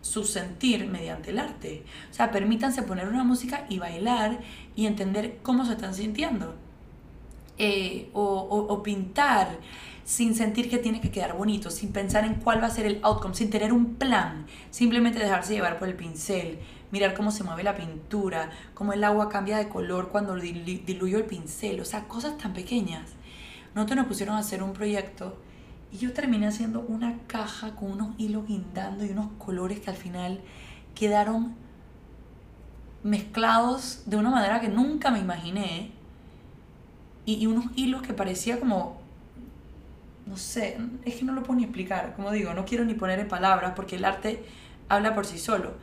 su 0.00 0.24
sentir 0.24 0.86
mediante 0.86 1.30
el 1.30 1.38
arte. 1.38 1.84
O 2.10 2.14
sea, 2.14 2.30
permítanse 2.30 2.82
poner 2.82 3.08
una 3.08 3.24
música 3.24 3.66
y 3.68 3.78
bailar 3.78 4.40
y 4.74 4.86
entender 4.86 5.38
cómo 5.42 5.64
se 5.64 5.72
están 5.72 5.94
sintiendo. 5.94 6.54
Eh, 7.58 8.08
o, 8.14 8.82
pintar 8.82 9.58
sin 10.04 10.34
sentir 10.34 10.68
que 10.68 10.78
tiene 10.78 11.00
que 11.00 11.10
quedar 11.10 11.36
bonito, 11.36 11.70
sin 11.70 11.92
pensar 11.92 12.24
en 12.24 12.34
cuál 12.34 12.60
va 12.60 12.66
a 12.66 12.70
ser 12.70 12.86
el 12.86 12.98
outcome, 13.02 13.34
sin 13.34 13.50
tener 13.50 13.72
un 13.72 13.94
plan, 13.94 14.46
simplemente 14.70 15.20
dejarse 15.20 15.54
llevar 15.54 15.78
por 15.78 15.88
el 15.88 15.94
pincel, 15.94 16.58
mirar 16.92 17.14
cómo 17.14 17.32
se 17.32 17.42
mueve 17.42 17.64
la 17.64 17.74
pintura, 17.74 18.50
cómo 18.74 18.92
el 18.92 19.02
agua 19.02 19.28
cambia 19.28 19.56
de 19.56 19.68
color 19.68 20.10
cuando 20.10 20.36
diluyo 20.36 21.18
el 21.18 21.24
pincel, 21.24 21.80
o 21.80 21.84
sea, 21.84 22.06
cosas 22.06 22.38
tan 22.38 22.52
pequeñas. 22.52 23.08
Nosotros 23.74 23.96
nos 23.96 24.06
pusieron 24.06 24.36
a 24.36 24.40
hacer 24.40 24.62
un 24.62 24.74
proyecto 24.74 25.36
y 25.90 25.96
yo 25.96 26.12
terminé 26.12 26.46
haciendo 26.46 26.80
una 26.80 27.18
caja 27.26 27.74
con 27.74 27.92
unos 27.92 28.10
hilos 28.18 28.46
guindando 28.46 29.04
y 29.04 29.08
unos 29.10 29.30
colores 29.38 29.80
que 29.80 29.90
al 29.90 29.96
final 29.96 30.40
quedaron 30.94 31.54
mezclados 33.02 34.02
de 34.04 34.16
una 34.18 34.30
manera 34.30 34.60
que 34.60 34.68
nunca 34.68 35.10
me 35.10 35.18
imaginé. 35.18 35.90
Y, 37.24 37.34
y, 37.34 37.46
unos 37.46 37.66
hilos 37.76 38.02
que 38.02 38.12
parecía 38.12 38.58
como, 38.58 39.00
no 40.26 40.36
sé, 40.36 40.76
es 41.04 41.14
que 41.14 41.24
no 41.24 41.32
lo 41.32 41.42
puedo 41.42 41.58
ni 41.58 41.64
explicar. 41.64 42.14
Como 42.16 42.30
digo, 42.32 42.52
no 42.52 42.64
quiero 42.66 42.84
ni 42.84 42.94
poner 42.94 43.18
en 43.20 43.28
palabras 43.28 43.72
porque 43.74 43.96
el 43.96 44.04
arte 44.04 44.44
habla 44.88 45.14
por 45.14 45.24
sí 45.24 45.38
solo. 45.38 45.74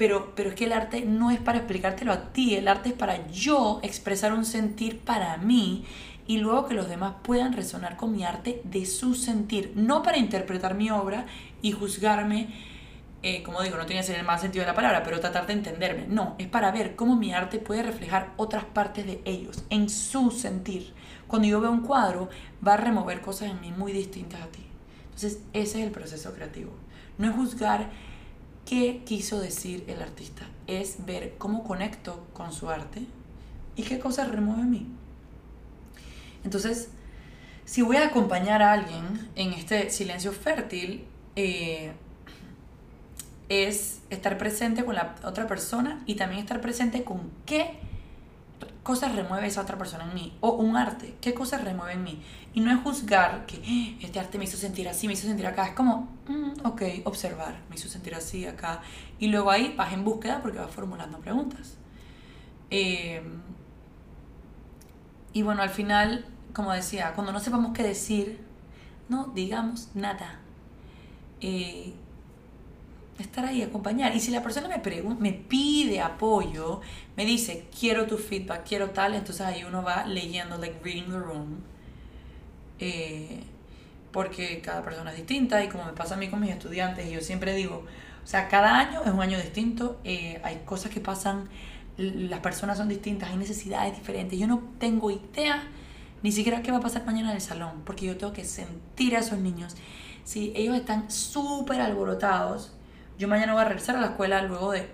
Pero, 0.00 0.32
pero 0.34 0.48
es 0.48 0.54
que 0.54 0.64
el 0.64 0.72
arte 0.72 1.02
no 1.02 1.30
es 1.30 1.38
para 1.40 1.58
explicártelo 1.58 2.10
a 2.10 2.32
ti, 2.32 2.54
el 2.54 2.68
arte 2.68 2.88
es 2.88 2.94
para 2.94 3.28
yo 3.28 3.80
expresar 3.82 4.32
un 4.32 4.46
sentir 4.46 5.00
para 5.00 5.36
mí 5.36 5.84
y 6.26 6.38
luego 6.38 6.66
que 6.66 6.72
los 6.72 6.88
demás 6.88 7.16
puedan 7.22 7.52
resonar 7.52 7.98
con 7.98 8.12
mi 8.16 8.24
arte 8.24 8.62
de 8.64 8.86
su 8.86 9.14
sentir, 9.14 9.74
no 9.74 10.02
para 10.02 10.16
interpretar 10.16 10.74
mi 10.74 10.90
obra 10.90 11.26
y 11.60 11.72
juzgarme, 11.72 12.48
eh, 13.22 13.42
como 13.42 13.60
digo, 13.60 13.76
no 13.76 13.84
tiene 13.84 14.02
que 14.02 14.16
el 14.16 14.24
más 14.24 14.40
sentido 14.40 14.62
de 14.62 14.68
la 14.68 14.74
palabra, 14.74 15.02
pero 15.02 15.20
tratar 15.20 15.46
de 15.46 15.52
entenderme, 15.52 16.06
no, 16.08 16.34
es 16.38 16.46
para 16.46 16.70
ver 16.70 16.96
cómo 16.96 17.14
mi 17.14 17.34
arte 17.34 17.58
puede 17.58 17.82
reflejar 17.82 18.32
otras 18.38 18.64
partes 18.64 19.04
de 19.04 19.20
ellos, 19.26 19.64
en 19.68 19.90
su 19.90 20.30
sentir. 20.30 20.94
Cuando 21.26 21.46
yo 21.46 21.60
veo 21.60 21.70
un 21.70 21.82
cuadro, 21.82 22.30
va 22.66 22.72
a 22.72 22.78
remover 22.78 23.20
cosas 23.20 23.50
en 23.50 23.60
mí 23.60 23.70
muy 23.70 23.92
distintas 23.92 24.40
a 24.40 24.46
ti. 24.46 24.64
Entonces, 25.04 25.42
ese 25.52 25.80
es 25.80 25.84
el 25.84 25.90
proceso 25.90 26.32
creativo. 26.32 26.72
No 27.18 27.28
es 27.28 27.36
juzgar 27.36 27.90
qué 28.66 29.02
quiso 29.04 29.40
decir 29.40 29.84
el 29.88 30.02
artista, 30.02 30.46
es 30.66 31.04
ver 31.06 31.34
cómo 31.38 31.64
conecto 31.64 32.26
con 32.32 32.52
su 32.52 32.70
arte 32.70 33.02
y 33.76 33.82
qué 33.82 33.98
cosas 33.98 34.30
remueve 34.30 34.62
en 34.62 34.70
mí. 34.70 34.86
Entonces, 36.44 36.88
si 37.64 37.82
voy 37.82 37.96
a 37.96 38.06
acompañar 38.06 38.62
a 38.62 38.72
alguien 38.72 39.28
en 39.36 39.52
este 39.52 39.90
silencio 39.90 40.32
fértil, 40.32 41.04
eh, 41.36 41.92
es 43.48 44.00
estar 44.10 44.38
presente 44.38 44.84
con 44.84 44.94
la 44.94 45.16
otra 45.24 45.46
persona 45.46 46.02
y 46.06 46.14
también 46.14 46.40
estar 46.40 46.60
presente 46.60 47.04
con 47.04 47.30
qué 47.46 47.78
cosas 48.82 49.14
remueve 49.14 49.46
esa 49.46 49.60
otra 49.62 49.76
persona 49.78 50.04
en 50.04 50.14
mí. 50.14 50.36
O 50.40 50.52
un 50.54 50.76
arte, 50.76 51.16
qué 51.20 51.34
cosas 51.34 51.62
remueve 51.64 51.92
en 51.92 52.04
mí. 52.04 52.22
Y 52.54 52.60
no 52.60 52.70
es 52.72 52.80
juzgar 52.82 53.46
que 53.46 53.56
"Ah, 53.56 53.98
este 54.04 54.18
arte 54.20 54.38
me 54.38 54.44
hizo 54.44 54.56
sentir 54.56 54.88
así, 54.88 55.06
me 55.06 55.12
hizo 55.14 55.26
sentir 55.26 55.46
acá. 55.46 55.66
Es 55.66 55.74
como, 55.74 56.08
mm, 56.28 56.66
ok, 56.66 56.82
observar, 57.04 57.60
me 57.68 57.76
hizo 57.76 57.88
sentir 57.88 58.14
así 58.14 58.46
acá. 58.46 58.82
Y 59.18 59.28
luego 59.28 59.50
ahí 59.50 59.74
vas 59.76 59.92
en 59.92 60.04
búsqueda 60.04 60.40
porque 60.42 60.58
vas 60.58 60.70
formulando 60.70 61.18
preguntas. 61.18 61.76
Eh, 62.70 63.22
y 65.32 65.42
bueno, 65.42 65.62
al 65.62 65.70
final, 65.70 66.24
como 66.52 66.72
decía, 66.72 67.12
cuando 67.14 67.32
no 67.32 67.40
sepamos 67.40 67.72
qué 67.72 67.82
decir, 67.82 68.40
no 69.08 69.26
digamos 69.26 69.88
nada. 69.94 70.40
Eh, 71.40 71.94
estar 73.22 73.44
ahí, 73.44 73.62
acompañar. 73.62 74.14
Y 74.14 74.20
si 74.20 74.30
la 74.30 74.42
persona 74.42 74.68
me, 74.68 75.02
me 75.18 75.32
pide 75.32 76.00
apoyo, 76.00 76.80
me 77.16 77.24
dice, 77.24 77.66
quiero 77.78 78.06
tu 78.06 78.18
feedback, 78.18 78.66
quiero 78.66 78.90
tal, 78.90 79.14
entonces 79.14 79.42
ahí 79.46 79.64
uno 79.64 79.82
va 79.82 80.06
leyendo, 80.06 80.58
like 80.58 80.78
reading 80.82 81.10
the 81.10 81.18
room. 81.18 81.60
Eh, 82.78 83.42
porque 84.12 84.60
cada 84.60 84.82
persona 84.82 85.10
es 85.10 85.18
distinta 85.18 85.62
y 85.62 85.68
como 85.68 85.84
me 85.84 85.92
pasa 85.92 86.14
a 86.14 86.18
mí 86.18 86.28
con 86.28 86.40
mis 86.40 86.50
estudiantes, 86.50 87.08
yo 87.10 87.20
siempre 87.20 87.54
digo, 87.54 87.84
o 88.22 88.26
sea, 88.26 88.48
cada 88.48 88.78
año 88.78 89.02
es 89.04 89.10
un 89.10 89.20
año 89.20 89.38
distinto, 89.38 90.00
eh, 90.04 90.40
hay 90.42 90.62
cosas 90.64 90.90
que 90.90 91.00
pasan, 91.00 91.48
las 91.96 92.40
personas 92.40 92.78
son 92.78 92.88
distintas, 92.88 93.30
hay 93.30 93.36
necesidades 93.36 93.94
diferentes. 93.96 94.38
Yo 94.38 94.46
no 94.46 94.62
tengo 94.78 95.10
idea 95.10 95.62
ni 96.22 96.32
siquiera 96.32 96.62
qué 96.62 96.70
va 96.70 96.78
a 96.78 96.80
pasar 96.80 97.04
mañana 97.06 97.30
en 97.30 97.36
el 97.36 97.42
salón, 97.42 97.82
porque 97.84 98.06
yo 98.06 98.16
tengo 98.16 98.32
que 98.32 98.44
sentir 98.44 99.16
a 99.16 99.20
esos 99.20 99.38
niños. 99.38 99.76
Si 100.24 100.52
ellos 100.54 100.76
están 100.76 101.10
súper 101.10 101.80
alborotados, 101.80 102.72
yo 103.20 103.28
mañana 103.28 103.52
voy 103.52 103.60
a 103.60 103.66
regresar 103.66 103.96
a 103.96 104.00
la 104.00 104.06
escuela 104.06 104.40
luego 104.40 104.72
de, 104.72 104.88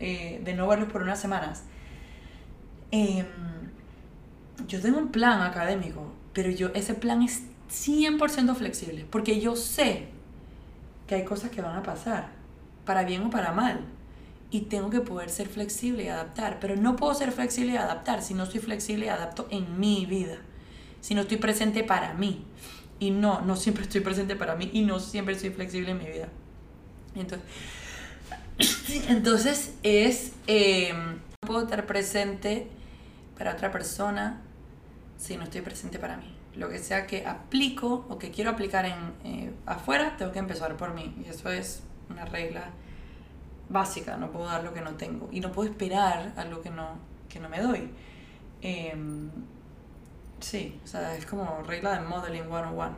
eh, 0.00 0.40
de 0.42 0.54
no 0.54 0.66
verlos 0.66 0.90
por 0.90 1.02
unas 1.02 1.20
semanas. 1.20 1.64
Eh, 2.90 3.26
yo 4.66 4.80
tengo 4.80 4.96
un 4.96 5.12
plan 5.12 5.42
académico, 5.42 6.10
pero 6.32 6.50
yo 6.50 6.70
ese 6.74 6.94
plan 6.94 7.20
es 7.20 7.42
100% 7.70 8.54
flexible, 8.54 9.06
porque 9.10 9.40
yo 9.40 9.56
sé 9.56 10.06
que 11.06 11.16
hay 11.16 11.24
cosas 11.26 11.50
que 11.50 11.60
van 11.60 11.76
a 11.76 11.82
pasar, 11.82 12.30
para 12.86 13.04
bien 13.04 13.24
o 13.24 13.30
para 13.30 13.52
mal, 13.52 13.80
y 14.50 14.62
tengo 14.62 14.88
que 14.88 15.00
poder 15.00 15.28
ser 15.28 15.48
flexible 15.48 16.04
y 16.04 16.08
adaptar, 16.08 16.60
pero 16.60 16.76
no 16.76 16.96
puedo 16.96 17.12
ser 17.12 17.30
flexible 17.30 17.74
y 17.74 17.76
adaptar 17.76 18.22
si 18.22 18.32
no 18.32 18.46
soy 18.46 18.60
flexible 18.60 19.06
y 19.06 19.08
adapto 19.10 19.48
en 19.50 19.78
mi 19.78 20.06
vida, 20.06 20.38
si 21.02 21.14
no 21.14 21.20
estoy 21.20 21.36
presente 21.36 21.84
para 21.84 22.14
mí, 22.14 22.46
y 22.98 23.10
no, 23.10 23.42
no 23.42 23.56
siempre 23.56 23.82
estoy 23.82 24.00
presente 24.00 24.34
para 24.34 24.56
mí, 24.56 24.70
y 24.72 24.80
no 24.80 24.98
siempre 24.98 25.38
soy 25.38 25.50
flexible 25.50 25.90
en 25.90 25.98
mi 25.98 26.06
vida. 26.06 26.28
Entonces, 27.14 27.46
entonces 29.08 29.74
es, 29.82 30.32
eh, 30.46 30.92
no 30.94 31.46
puedo 31.46 31.62
estar 31.62 31.86
presente 31.86 32.68
para 33.36 33.52
otra 33.52 33.70
persona 33.70 34.40
si 35.18 35.36
no 35.36 35.44
estoy 35.44 35.60
presente 35.60 35.98
para 35.98 36.16
mí. 36.16 36.36
Lo 36.56 36.68
que 36.68 36.78
sea 36.78 37.06
que 37.06 37.26
aplico 37.26 38.06
o 38.08 38.18
que 38.18 38.30
quiero 38.30 38.50
aplicar 38.50 38.84
en, 38.84 38.94
eh, 39.24 39.52
afuera, 39.66 40.16
tengo 40.16 40.32
que 40.32 40.38
empezar 40.38 40.76
por 40.76 40.94
mí. 40.94 41.14
Y 41.24 41.30
eso 41.30 41.50
es 41.50 41.82
una 42.10 42.24
regla 42.24 42.70
básica. 43.68 44.16
No 44.16 44.30
puedo 44.30 44.46
dar 44.46 44.62
lo 44.64 44.74
que 44.74 44.80
no 44.80 44.92
tengo. 44.92 45.28
Y 45.32 45.40
no 45.40 45.50
puedo 45.52 45.70
esperar 45.70 46.32
algo 46.36 46.60
que 46.60 46.70
no, 46.70 46.98
que 47.28 47.40
no 47.40 47.48
me 47.48 47.60
doy. 47.60 47.90
Eh, 48.60 48.94
sí, 50.40 50.78
o 50.84 50.86
sea, 50.86 51.16
es 51.16 51.24
como 51.24 51.62
regla 51.62 51.98
de 51.98 52.06
modeling 52.06 52.44
101. 52.44 52.96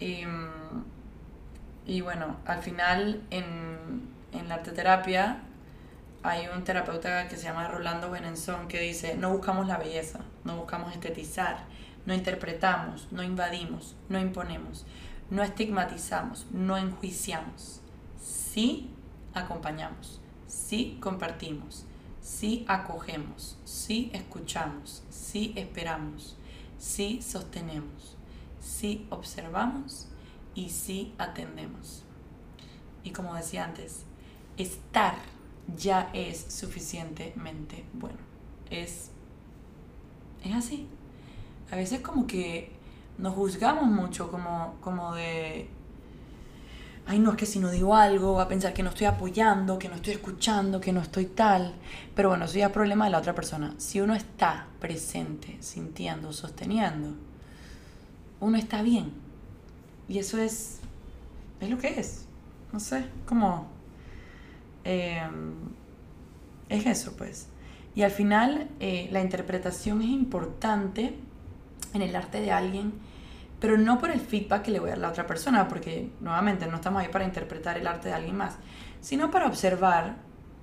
Eh, 0.00 0.26
y 1.86 2.00
bueno, 2.00 2.36
al 2.46 2.62
final 2.62 3.22
en, 3.30 4.08
en 4.32 4.48
la 4.48 4.56
arteterapia 4.56 5.42
hay 6.22 6.46
un 6.46 6.62
terapeuta 6.62 7.28
que 7.28 7.36
se 7.36 7.44
llama 7.44 7.66
Rolando 7.66 8.10
Benenzón 8.10 8.68
que 8.68 8.80
dice, 8.80 9.16
no 9.16 9.30
buscamos 9.30 9.66
la 9.66 9.78
belleza, 9.78 10.20
no 10.44 10.56
buscamos 10.56 10.92
estetizar, 10.92 11.64
no 12.06 12.14
interpretamos, 12.14 13.08
no 13.10 13.22
invadimos, 13.22 13.96
no 14.08 14.20
imponemos, 14.20 14.86
no 15.30 15.42
estigmatizamos, 15.42 16.46
no 16.52 16.76
enjuiciamos. 16.76 17.80
Sí 18.20 18.90
acompañamos, 19.34 20.20
sí 20.46 20.98
compartimos, 21.00 21.84
sí 22.20 22.64
acogemos, 22.68 23.58
sí 23.64 24.10
escuchamos, 24.14 25.02
sí 25.10 25.52
esperamos, 25.56 26.36
sí 26.78 27.20
sostenemos, 27.20 28.16
sí 28.60 29.06
observamos 29.10 30.11
y 30.54 30.70
sí 30.70 31.14
atendemos. 31.18 32.04
Y 33.04 33.10
como 33.10 33.34
decía 33.34 33.64
antes, 33.64 34.04
estar 34.56 35.14
ya 35.76 36.10
es 36.12 36.38
suficientemente 36.48 37.84
bueno. 37.92 38.18
Es, 38.70 39.10
es 40.44 40.54
así. 40.54 40.88
A 41.70 41.76
veces 41.76 42.00
como 42.00 42.26
que 42.26 42.70
nos 43.18 43.34
juzgamos 43.34 43.84
mucho 43.84 44.30
como, 44.30 44.76
como 44.80 45.14
de, 45.14 45.68
ay 47.06 47.18
no, 47.18 47.30
es 47.30 47.36
que 47.36 47.46
si 47.46 47.58
no 47.58 47.70
digo 47.70 47.94
algo 47.94 48.34
va 48.34 48.44
a 48.44 48.48
pensar 48.48 48.72
que 48.72 48.82
no 48.82 48.90
estoy 48.90 49.06
apoyando, 49.06 49.78
que 49.78 49.88
no 49.88 49.96
estoy 49.96 50.14
escuchando, 50.14 50.80
que 50.80 50.92
no 50.92 51.00
estoy 51.00 51.26
tal. 51.26 51.74
Pero 52.14 52.30
bueno, 52.30 52.44
eso 52.44 52.58
ya 52.58 52.66
es 52.66 52.72
problema 52.72 53.06
de 53.06 53.10
la 53.10 53.18
otra 53.18 53.34
persona. 53.34 53.74
Si 53.78 54.00
uno 54.00 54.14
está 54.14 54.68
presente, 54.80 55.56
sintiendo, 55.60 56.32
sosteniendo, 56.32 57.14
uno 58.40 58.56
está 58.56 58.82
bien. 58.82 59.12
Y 60.12 60.18
eso 60.18 60.36
es, 60.36 60.78
es 61.58 61.70
lo 61.70 61.78
que 61.78 61.98
es. 61.98 62.26
No 62.70 62.80
sé, 62.80 63.06
como... 63.24 63.66
em, 64.84 65.54
es 66.68 66.84
eso, 66.84 67.16
pues. 67.16 67.48
Y 67.94 68.02
al 68.02 68.10
final, 68.10 68.68
eh, 68.78 69.08
la 69.10 69.22
interpretación 69.22 70.02
es 70.02 70.08
importante 70.08 71.16
en 71.94 72.02
el 72.02 72.14
arte 72.14 72.42
de 72.42 72.52
alguien, 72.52 72.92
pero 73.58 73.78
no 73.78 73.98
por 73.98 74.10
el 74.10 74.20
feedback 74.20 74.64
que 74.64 74.70
le 74.70 74.80
voy 74.80 74.90
a 74.90 74.92
dar 74.92 74.98
a 74.98 75.02
la 75.02 75.08
otra 75.08 75.26
persona, 75.26 75.66
porque 75.66 76.10
nuevamente 76.20 76.66
no 76.66 76.76
estamos 76.76 77.00
ahí 77.00 77.08
para 77.08 77.24
interpretar 77.24 77.78
el 77.78 77.86
arte 77.86 78.08
de 78.08 78.14
alguien 78.14 78.36
más, 78.36 78.58
sino 79.00 79.30
para 79.30 79.46
observar 79.46 80.16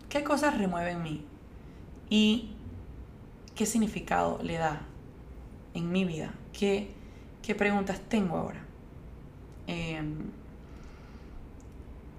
qué 0.10 0.24
cosas 0.24 0.60
remueve 0.60 0.92
en 0.92 1.02
mí 1.02 1.26
y 2.08 2.52
qué 3.56 3.66
significado 3.66 4.40
le 4.44 4.60
da 4.60 4.82
en 5.74 5.92
mi 5.92 6.06
vida, 6.06 6.36
qué, 6.54 6.92
qué 7.42 7.56
preguntas 7.56 8.00
tengo 8.10 8.38
ahora. 8.38 8.69
Em, 9.70 10.32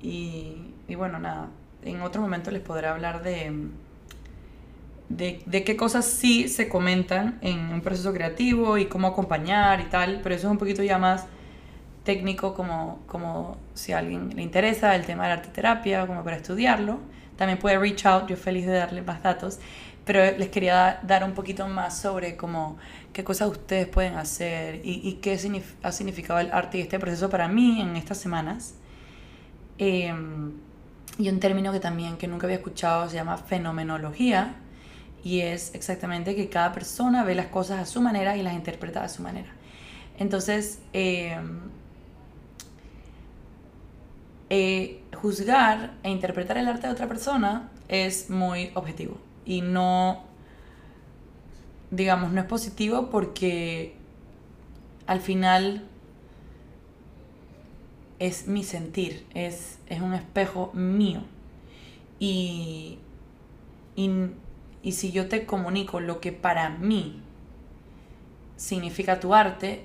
y, 0.00 0.94
bueno, 0.94 1.18
nada, 1.18 1.48
en 1.84 2.00
otro 2.02 2.22
momento 2.22 2.52
les 2.52 2.62
podré 2.62 2.86
hablar 2.86 3.24
de, 3.24 3.68
de, 5.08 5.64
qué 5.64 5.76
cosas 5.76 6.04
sí 6.04 6.48
se 6.48 6.68
comentan 6.68 7.38
en 7.42 7.58
un 7.72 7.80
proceso 7.80 8.12
creativo 8.12 8.78
y 8.78 8.86
cómo 8.86 9.08
acompañar 9.08 9.80
y 9.80 9.84
tal, 9.84 10.20
pero 10.22 10.36
eso 10.36 10.46
es 10.46 10.52
un 10.52 10.58
poquito 10.58 10.84
ya 10.84 10.98
más 10.98 11.26
técnico 12.04 12.54
como, 12.54 13.00
como 13.06 13.56
si 13.74 13.92
a 13.92 13.98
alguien 13.98 14.30
le 14.36 14.42
interesa 14.42 14.94
el 14.94 15.04
tema 15.04 15.24
de 15.24 15.30
la 15.30 15.34
arte 15.34 15.48
terapia, 15.48 16.06
como 16.06 16.22
para 16.22 16.36
estudiarlo. 16.36 17.00
También 17.36 17.58
puede 17.58 17.78
reach 17.78 18.06
out, 18.06 18.28
yo 18.28 18.36
feliz 18.36 18.66
de 18.66 18.74
darle 18.74 19.02
más 19.02 19.24
datos, 19.24 19.58
pero 20.10 20.36
les 20.36 20.48
quería 20.48 20.74
da- 20.74 21.00
dar 21.04 21.22
un 21.22 21.34
poquito 21.34 21.68
más 21.68 21.96
sobre 22.00 22.36
como 22.36 22.78
qué 23.12 23.22
cosas 23.22 23.48
ustedes 23.48 23.86
pueden 23.86 24.16
hacer 24.16 24.80
y, 24.84 25.08
y 25.08 25.12
qué 25.22 25.36
signif- 25.38 25.76
ha 25.84 25.92
significado 25.92 26.40
el 26.40 26.50
arte 26.50 26.78
y 26.78 26.80
este 26.80 26.98
proceso 26.98 27.30
para 27.30 27.46
mí 27.46 27.80
en 27.80 27.94
estas 27.94 28.18
semanas. 28.18 28.74
Em, 29.78 30.52
y 31.16 31.28
un 31.28 31.38
término 31.38 31.70
que 31.72 31.78
también 31.78 32.16
que 32.16 32.26
nunca 32.26 32.46
había 32.48 32.56
escuchado 32.56 33.08
se 33.08 33.14
llama 33.16 33.36
fenomenología 33.36 34.56
y 35.22 35.40
es 35.42 35.74
exactamente 35.76 36.34
que 36.34 36.48
cada 36.48 36.72
persona 36.72 37.22
ve 37.22 37.36
las 37.36 37.46
cosas 37.46 37.78
a 37.78 37.86
su 37.86 38.00
manera 38.00 38.36
y 38.36 38.42
las 38.42 38.54
interpreta 38.54 39.04
a 39.04 39.08
su 39.08 39.22
manera. 39.22 39.50
Entonces, 40.18 40.80
em, 40.92 41.60
eh, 44.48 45.02
juzgar 45.14 45.92
e 46.02 46.10
interpretar 46.10 46.58
el 46.58 46.66
arte 46.68 46.86
de 46.88 46.92
otra 46.92 47.06
persona 47.06 47.68
es 47.88 48.28
muy 48.30 48.70
objetivo 48.74 49.18
y 49.44 49.62
no, 49.62 50.24
digamos, 51.90 52.32
no 52.32 52.40
es 52.40 52.46
positivo 52.46 53.10
porque 53.10 53.94
al 55.06 55.20
final 55.20 55.84
es 58.18 58.46
mi 58.46 58.62
sentir, 58.62 59.26
es, 59.34 59.78
es 59.86 60.00
un 60.00 60.14
espejo 60.14 60.70
mío. 60.74 61.22
Y, 62.18 62.98
y, 63.96 64.10
y 64.82 64.92
si 64.92 65.10
yo 65.10 65.28
te 65.28 65.46
comunico 65.46 66.00
lo 66.00 66.20
que 66.20 66.32
para 66.32 66.68
mí 66.68 67.22
significa 68.56 69.20
tu 69.20 69.34
arte, 69.34 69.84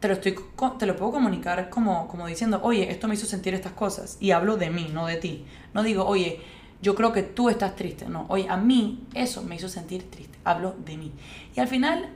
te 0.00 0.08
lo, 0.08 0.14
estoy, 0.14 0.36
te 0.78 0.86
lo 0.86 0.96
puedo 0.96 1.12
comunicar 1.12 1.68
como, 1.70 2.08
como 2.08 2.26
diciendo, 2.26 2.60
oye, 2.62 2.90
esto 2.90 3.08
me 3.08 3.14
hizo 3.14 3.26
sentir 3.26 3.54
estas 3.54 3.72
cosas. 3.72 4.16
Y 4.20 4.30
hablo 4.30 4.56
de 4.56 4.70
mí, 4.70 4.88
no 4.92 5.06
de 5.06 5.16
ti. 5.16 5.44
No 5.74 5.82
digo, 5.82 6.06
oye, 6.06 6.40
yo 6.80 6.94
creo 6.94 7.12
que 7.12 7.22
tú 7.22 7.48
estás 7.48 7.74
triste. 7.76 8.08
No, 8.08 8.26
oye, 8.28 8.48
a 8.48 8.56
mí 8.56 9.06
eso 9.14 9.42
me 9.42 9.56
hizo 9.56 9.68
sentir 9.68 10.10
triste. 10.10 10.38
Hablo 10.44 10.74
de 10.84 10.96
mí. 10.96 11.12
Y 11.56 11.60
al 11.60 11.68
final, 11.68 12.10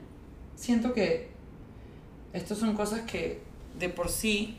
siento 0.55 0.93
que 0.93 1.31
estas 2.33 2.57
son 2.57 2.75
cosas 2.75 3.01
que 3.01 3.41
de 3.77 3.89
por 3.89 4.09
sí 4.09 4.57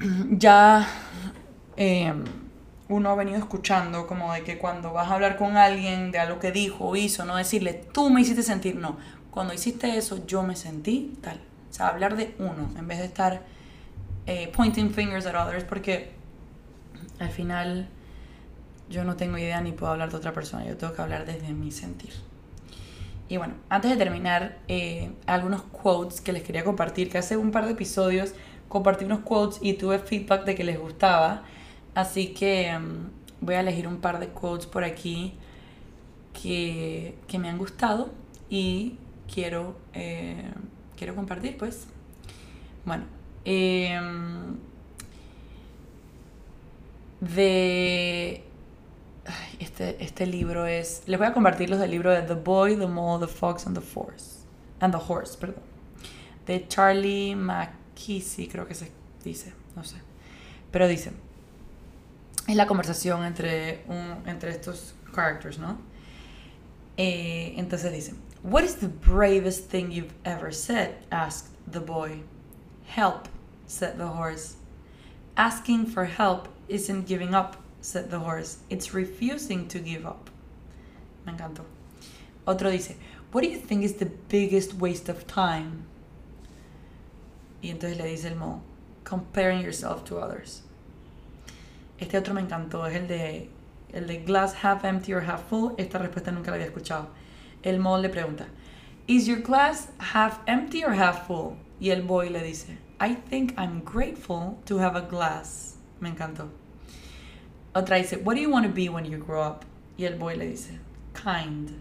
ya 0.30 0.86
eh, 1.76 2.12
uno 2.88 3.10
ha 3.10 3.14
venido 3.14 3.38
escuchando 3.38 4.06
como 4.06 4.32
de 4.32 4.42
que 4.42 4.58
cuando 4.58 4.92
vas 4.92 5.10
a 5.10 5.14
hablar 5.14 5.36
con 5.36 5.56
alguien 5.56 6.10
de 6.10 6.18
algo 6.18 6.38
que 6.38 6.52
dijo 6.52 6.84
o 6.84 6.96
hizo, 6.96 7.24
no 7.24 7.36
decirle, 7.36 7.84
tú 7.92 8.10
me 8.10 8.20
hiciste 8.20 8.42
sentir, 8.42 8.76
no, 8.76 8.98
cuando 9.30 9.54
hiciste 9.54 9.96
eso 9.96 10.26
yo 10.26 10.42
me 10.42 10.56
sentí 10.56 11.16
tal. 11.22 11.40
O 11.70 11.74
sea, 11.74 11.88
hablar 11.88 12.16
de 12.16 12.34
uno 12.38 12.70
en 12.76 12.86
vez 12.86 12.98
de 12.98 13.06
estar 13.06 13.42
eh, 14.26 14.50
pointing 14.54 14.90
fingers 14.90 15.26
at 15.26 15.34
others 15.34 15.64
porque 15.64 16.12
al 17.18 17.30
final 17.30 17.88
yo 18.88 19.04
no 19.04 19.16
tengo 19.16 19.38
idea 19.38 19.60
ni 19.60 19.72
puedo 19.72 19.92
hablar 19.92 20.10
de 20.10 20.16
otra 20.16 20.32
persona, 20.32 20.64
yo 20.64 20.76
tengo 20.76 20.92
que 20.92 21.02
hablar 21.02 21.26
desde 21.26 21.52
mi 21.52 21.70
sentir. 21.70 22.12
Y 23.28 23.38
bueno, 23.38 23.54
antes 23.70 23.90
de 23.90 23.96
terminar, 23.96 24.58
eh, 24.68 25.10
algunos 25.26 25.62
quotes 25.62 26.20
que 26.20 26.32
les 26.32 26.42
quería 26.42 26.64
compartir, 26.64 27.10
que 27.10 27.18
hace 27.18 27.36
un 27.36 27.50
par 27.50 27.64
de 27.64 27.72
episodios 27.72 28.34
compartí 28.68 29.04
unos 29.04 29.20
quotes 29.20 29.58
y 29.62 29.74
tuve 29.74 29.98
feedback 29.98 30.44
de 30.44 30.54
que 30.54 30.64
les 30.64 30.78
gustaba. 30.78 31.44
Así 31.94 32.28
que 32.34 32.76
mm, 32.78 33.44
voy 33.44 33.54
a 33.54 33.60
elegir 33.60 33.88
un 33.88 33.98
par 33.98 34.18
de 34.20 34.28
quotes 34.28 34.66
por 34.66 34.84
aquí 34.84 35.34
que, 36.32 37.16
que 37.26 37.38
me 37.38 37.48
han 37.48 37.56
gustado 37.56 38.10
y 38.50 38.98
quiero, 39.32 39.76
eh, 39.94 40.50
quiero 40.96 41.14
compartir, 41.14 41.56
pues. 41.56 41.86
Bueno, 42.84 43.04
em, 43.44 44.56
de 47.20 48.44
Este, 49.58 50.02
este 50.04 50.26
libro 50.26 50.66
es. 50.66 51.02
Les 51.06 51.18
voy 51.18 51.26
a 51.26 51.32
compartir 51.32 51.70
los 51.70 51.78
del 51.78 51.90
libro 51.90 52.10
de 52.10 52.22
The 52.22 52.34
Boy, 52.34 52.76
The 52.76 52.86
Mole, 52.86 53.26
The 53.26 53.32
Fox 53.32 53.66
and 53.66 53.76
the 53.76 53.82
Force. 53.82 54.44
And 54.80 54.92
the 54.92 55.00
Horse, 55.00 55.38
perdón. 55.38 55.62
De 56.46 56.66
Charlie 56.68 57.34
McKeesey, 57.34 58.48
creo 58.48 58.66
que 58.66 58.74
se 58.74 58.90
dice, 59.24 59.52
no 59.74 59.82
sé. 59.82 59.96
Pero 60.70 60.86
dice. 60.86 61.12
Es 62.46 62.56
la 62.56 62.66
conversación 62.66 63.24
entre, 63.24 63.84
un, 63.88 64.22
entre 64.26 64.50
estos 64.50 64.94
characters, 65.14 65.58
¿no? 65.58 65.78
Eh, 66.98 67.54
entonces 67.56 67.92
dice: 67.92 68.14
What 68.42 68.64
is 68.64 68.76
the 68.76 68.88
bravest 68.88 69.70
thing 69.70 69.90
you've 69.90 70.12
ever 70.24 70.52
said? 70.52 70.96
asked 71.10 71.48
the 71.70 71.80
boy. 71.80 72.22
Help, 72.86 73.28
said 73.66 73.96
the 73.96 74.06
horse. 74.06 74.56
Asking 75.36 75.86
for 75.86 76.04
help 76.04 76.48
isn't 76.68 77.06
giving 77.06 77.34
up, 77.34 77.56
said 77.84 78.10
the 78.10 78.18
horse. 78.18 78.58
It's 78.70 78.94
refusing 78.94 79.68
to 79.68 79.78
give 79.78 80.06
up. 80.06 80.30
Me 81.26 81.32
encantó. 81.32 81.64
Otro 82.46 82.70
dice, 82.70 82.96
What 83.30 83.42
do 83.42 83.50
you 83.50 83.58
think 83.58 83.84
is 83.84 83.94
the 83.94 84.06
biggest 84.06 84.74
waste 84.74 85.08
of 85.08 85.26
time? 85.26 85.84
Y 87.62 87.68
entonces 87.68 87.98
le 87.98 88.04
dice 88.04 88.24
el 88.24 88.36
mo, 88.36 88.62
Comparing 89.04 89.60
yourself 89.60 90.04
to 90.06 90.18
others. 90.18 90.62
Este 92.00 92.14
otro 92.14 92.32
me 92.32 92.40
encantó, 92.42 92.86
es 92.88 92.96
el 92.96 93.06
de, 93.06 93.50
el 93.92 94.06
de 94.06 94.16
glass 94.18 94.54
half 94.54 94.84
empty 94.84 95.12
or 95.12 95.20
half 95.20 95.48
full. 95.48 95.74
Esta 95.76 95.98
respuesta 95.98 96.32
nunca 96.32 96.50
la 96.50 96.56
había 96.56 96.66
escuchado. 96.66 97.08
El 97.62 97.80
mo 97.80 97.98
le 97.98 98.08
pregunta, 98.08 98.46
Is 99.06 99.26
your 99.26 99.40
glass 99.40 99.88
half 99.98 100.40
empty 100.46 100.82
or 100.84 100.94
half 100.94 101.26
full? 101.26 101.56
Y 101.78 101.90
el 101.90 102.02
boy 102.02 102.30
le 102.30 102.42
dice, 102.42 102.78
I 102.98 103.14
think 103.14 103.52
I'm 103.58 103.80
grateful 103.84 104.58
to 104.64 104.78
have 104.78 104.96
a 104.96 105.02
glass. 105.02 105.76
Me 106.00 106.08
encantó. 106.08 106.48
Otra 107.74 108.02
dice, 108.02 108.16
What 108.22 108.34
do 108.34 108.40
you 108.40 108.50
want 108.50 108.66
to 108.66 108.72
be 108.72 108.88
when 108.88 109.04
you 109.04 109.18
grow 109.18 109.42
up? 109.42 109.64
Y 109.98 110.04
el 110.04 110.16
boy 110.16 110.34
le 110.34 110.50
dice, 110.50 110.70
Kind. 111.12 111.80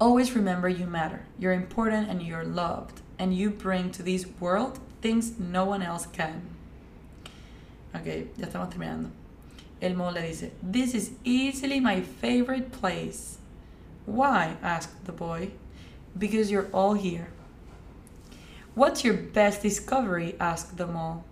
Always 0.00 0.34
remember 0.34 0.68
you 0.68 0.86
matter. 0.86 1.26
You're 1.38 1.52
important 1.52 2.08
and 2.08 2.22
you're 2.22 2.44
loved. 2.44 3.02
And 3.18 3.34
you 3.34 3.50
bring 3.50 3.90
to 3.92 4.02
this 4.02 4.26
world 4.40 4.80
things 5.02 5.38
no 5.38 5.64
one 5.64 5.82
else 5.82 6.06
can. 6.06 6.42
Ok, 7.94 8.28
ya 8.36 8.46
estamos 8.46 8.70
terminando. 8.72 9.10
el 9.82 9.94
mole 9.94 10.14
le 10.14 10.22
dice, 10.22 10.50
This 10.62 10.94
is 10.94 11.12
easily 11.24 11.80
my 11.80 12.00
favorite 12.00 12.72
place. 12.72 13.38
Why? 14.06 14.56
asked 14.62 15.04
the 15.04 15.12
boy. 15.12 15.50
Because 16.18 16.50
you're 16.50 16.68
all 16.72 16.94
here. 16.94 17.28
What's 18.74 19.04
your 19.04 19.14
best 19.14 19.62
discovery? 19.62 20.34
asked 20.40 20.76
the 20.76 20.86
mole. 20.86 21.24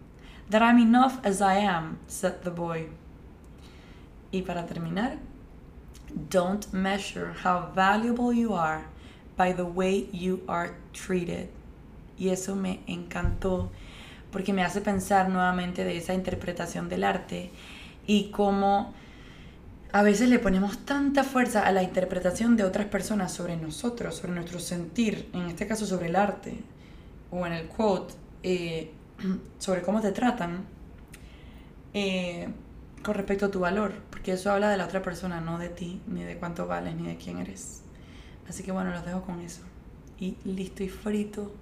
That 0.51 0.63
I'm 0.63 0.79
enough 0.79 1.21
as 1.25 1.43
I 1.43 1.59
am, 1.59 1.99
said 2.07 2.43
the 2.43 2.51
boy. 2.51 2.89
Y 4.33 4.43
para 4.43 4.67
terminar, 4.67 5.19
don't 6.31 6.73
measure 6.73 7.35
how 7.45 7.71
valuable 7.75 8.33
you 8.33 8.55
are 8.55 8.85
by 9.37 9.53
the 9.53 9.65
way 9.65 10.09
you 10.13 10.43
are 10.49 10.75
treated. 10.93 11.49
Y 12.19 12.31
eso 12.31 12.57
me 12.57 12.81
encantó 12.87 13.71
porque 14.31 14.53
me 14.53 14.63
hace 14.63 14.81
pensar 14.81 15.29
nuevamente 15.29 15.85
de 15.85 15.97
esa 15.97 16.15
interpretación 16.15 16.89
del 16.89 17.05
arte 17.05 17.51
y 18.07 18.31
cómo 18.31 18.93
a 19.93 20.03
veces 20.03 20.29
le 20.29 20.39
ponemos 20.39 20.79
tanta 20.79 21.25
fuerza 21.25 21.67
a 21.67 21.73
la 21.73 21.83
interpretación 21.83 22.57
de 22.57 22.65
otras 22.65 22.87
personas 22.87 23.33
sobre 23.33 23.57
nosotros, 23.57 24.17
sobre 24.17 24.33
nuestro 24.33 24.59
sentir, 24.59 25.31
en 25.33 25.43
este 25.43 25.67
caso 25.67 25.87
sobre 25.87 26.09
el 26.09 26.17
arte, 26.17 26.59
o 27.31 27.47
en 27.47 27.53
el 27.55 27.67
quote, 27.69 28.15
eh, 28.43 28.93
sobre 29.59 29.83
cómo 29.83 30.01
te 30.01 30.13
tratan, 30.13 30.65
eh, 31.95 32.49
con 33.03 33.15
respecto 33.15 33.47
a 33.47 33.51
tu 33.51 33.61
valor, 33.61 33.93
porque 34.11 34.33
eso 34.33 34.51
habla 34.51 34.71
de 34.71 34.77
la 34.77 34.85
otra 34.85 35.03
persona, 35.03 35.41
no 35.41 35.59
de 35.59 35.69
ti, 35.69 36.01
ni 36.07 36.23
de 36.23 36.37
cuánto 36.37 36.67
vales, 36.67 36.97
ni 36.97 37.07
de 37.07 37.17
quién 37.17 37.39
eres. 37.39 37.83
Así 38.49 38.63
que 38.63 38.73
bueno, 38.73 38.91
los 38.91 39.05
dejo 39.05 39.23
con 39.23 39.41
eso. 39.41 39.63
Y 40.19 40.37
listo 40.45 40.83
y 40.83 40.89
frito. 40.89 41.53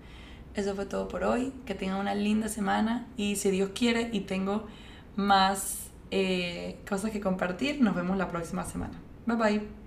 Eso 0.54 0.74
fue 0.74 0.86
todo 0.86 1.08
por 1.08 1.24
hoy. 1.24 1.52
Que 1.66 1.74
tengan 1.74 1.98
una 1.98 2.14
linda 2.14 2.48
semana 2.48 3.06
y 3.16 3.36
si 3.36 3.50
Dios 3.50 3.70
quiere 3.74 4.08
y 4.12 4.20
tengo 4.20 4.66
más 5.16 5.88
eh, 6.10 6.78
cosas 6.88 7.10
que 7.10 7.20
compartir, 7.20 7.80
nos 7.80 7.94
vemos 7.94 8.16
la 8.16 8.28
próxima 8.28 8.64
semana. 8.64 8.94
Bye 9.26 9.36
bye. 9.36 9.85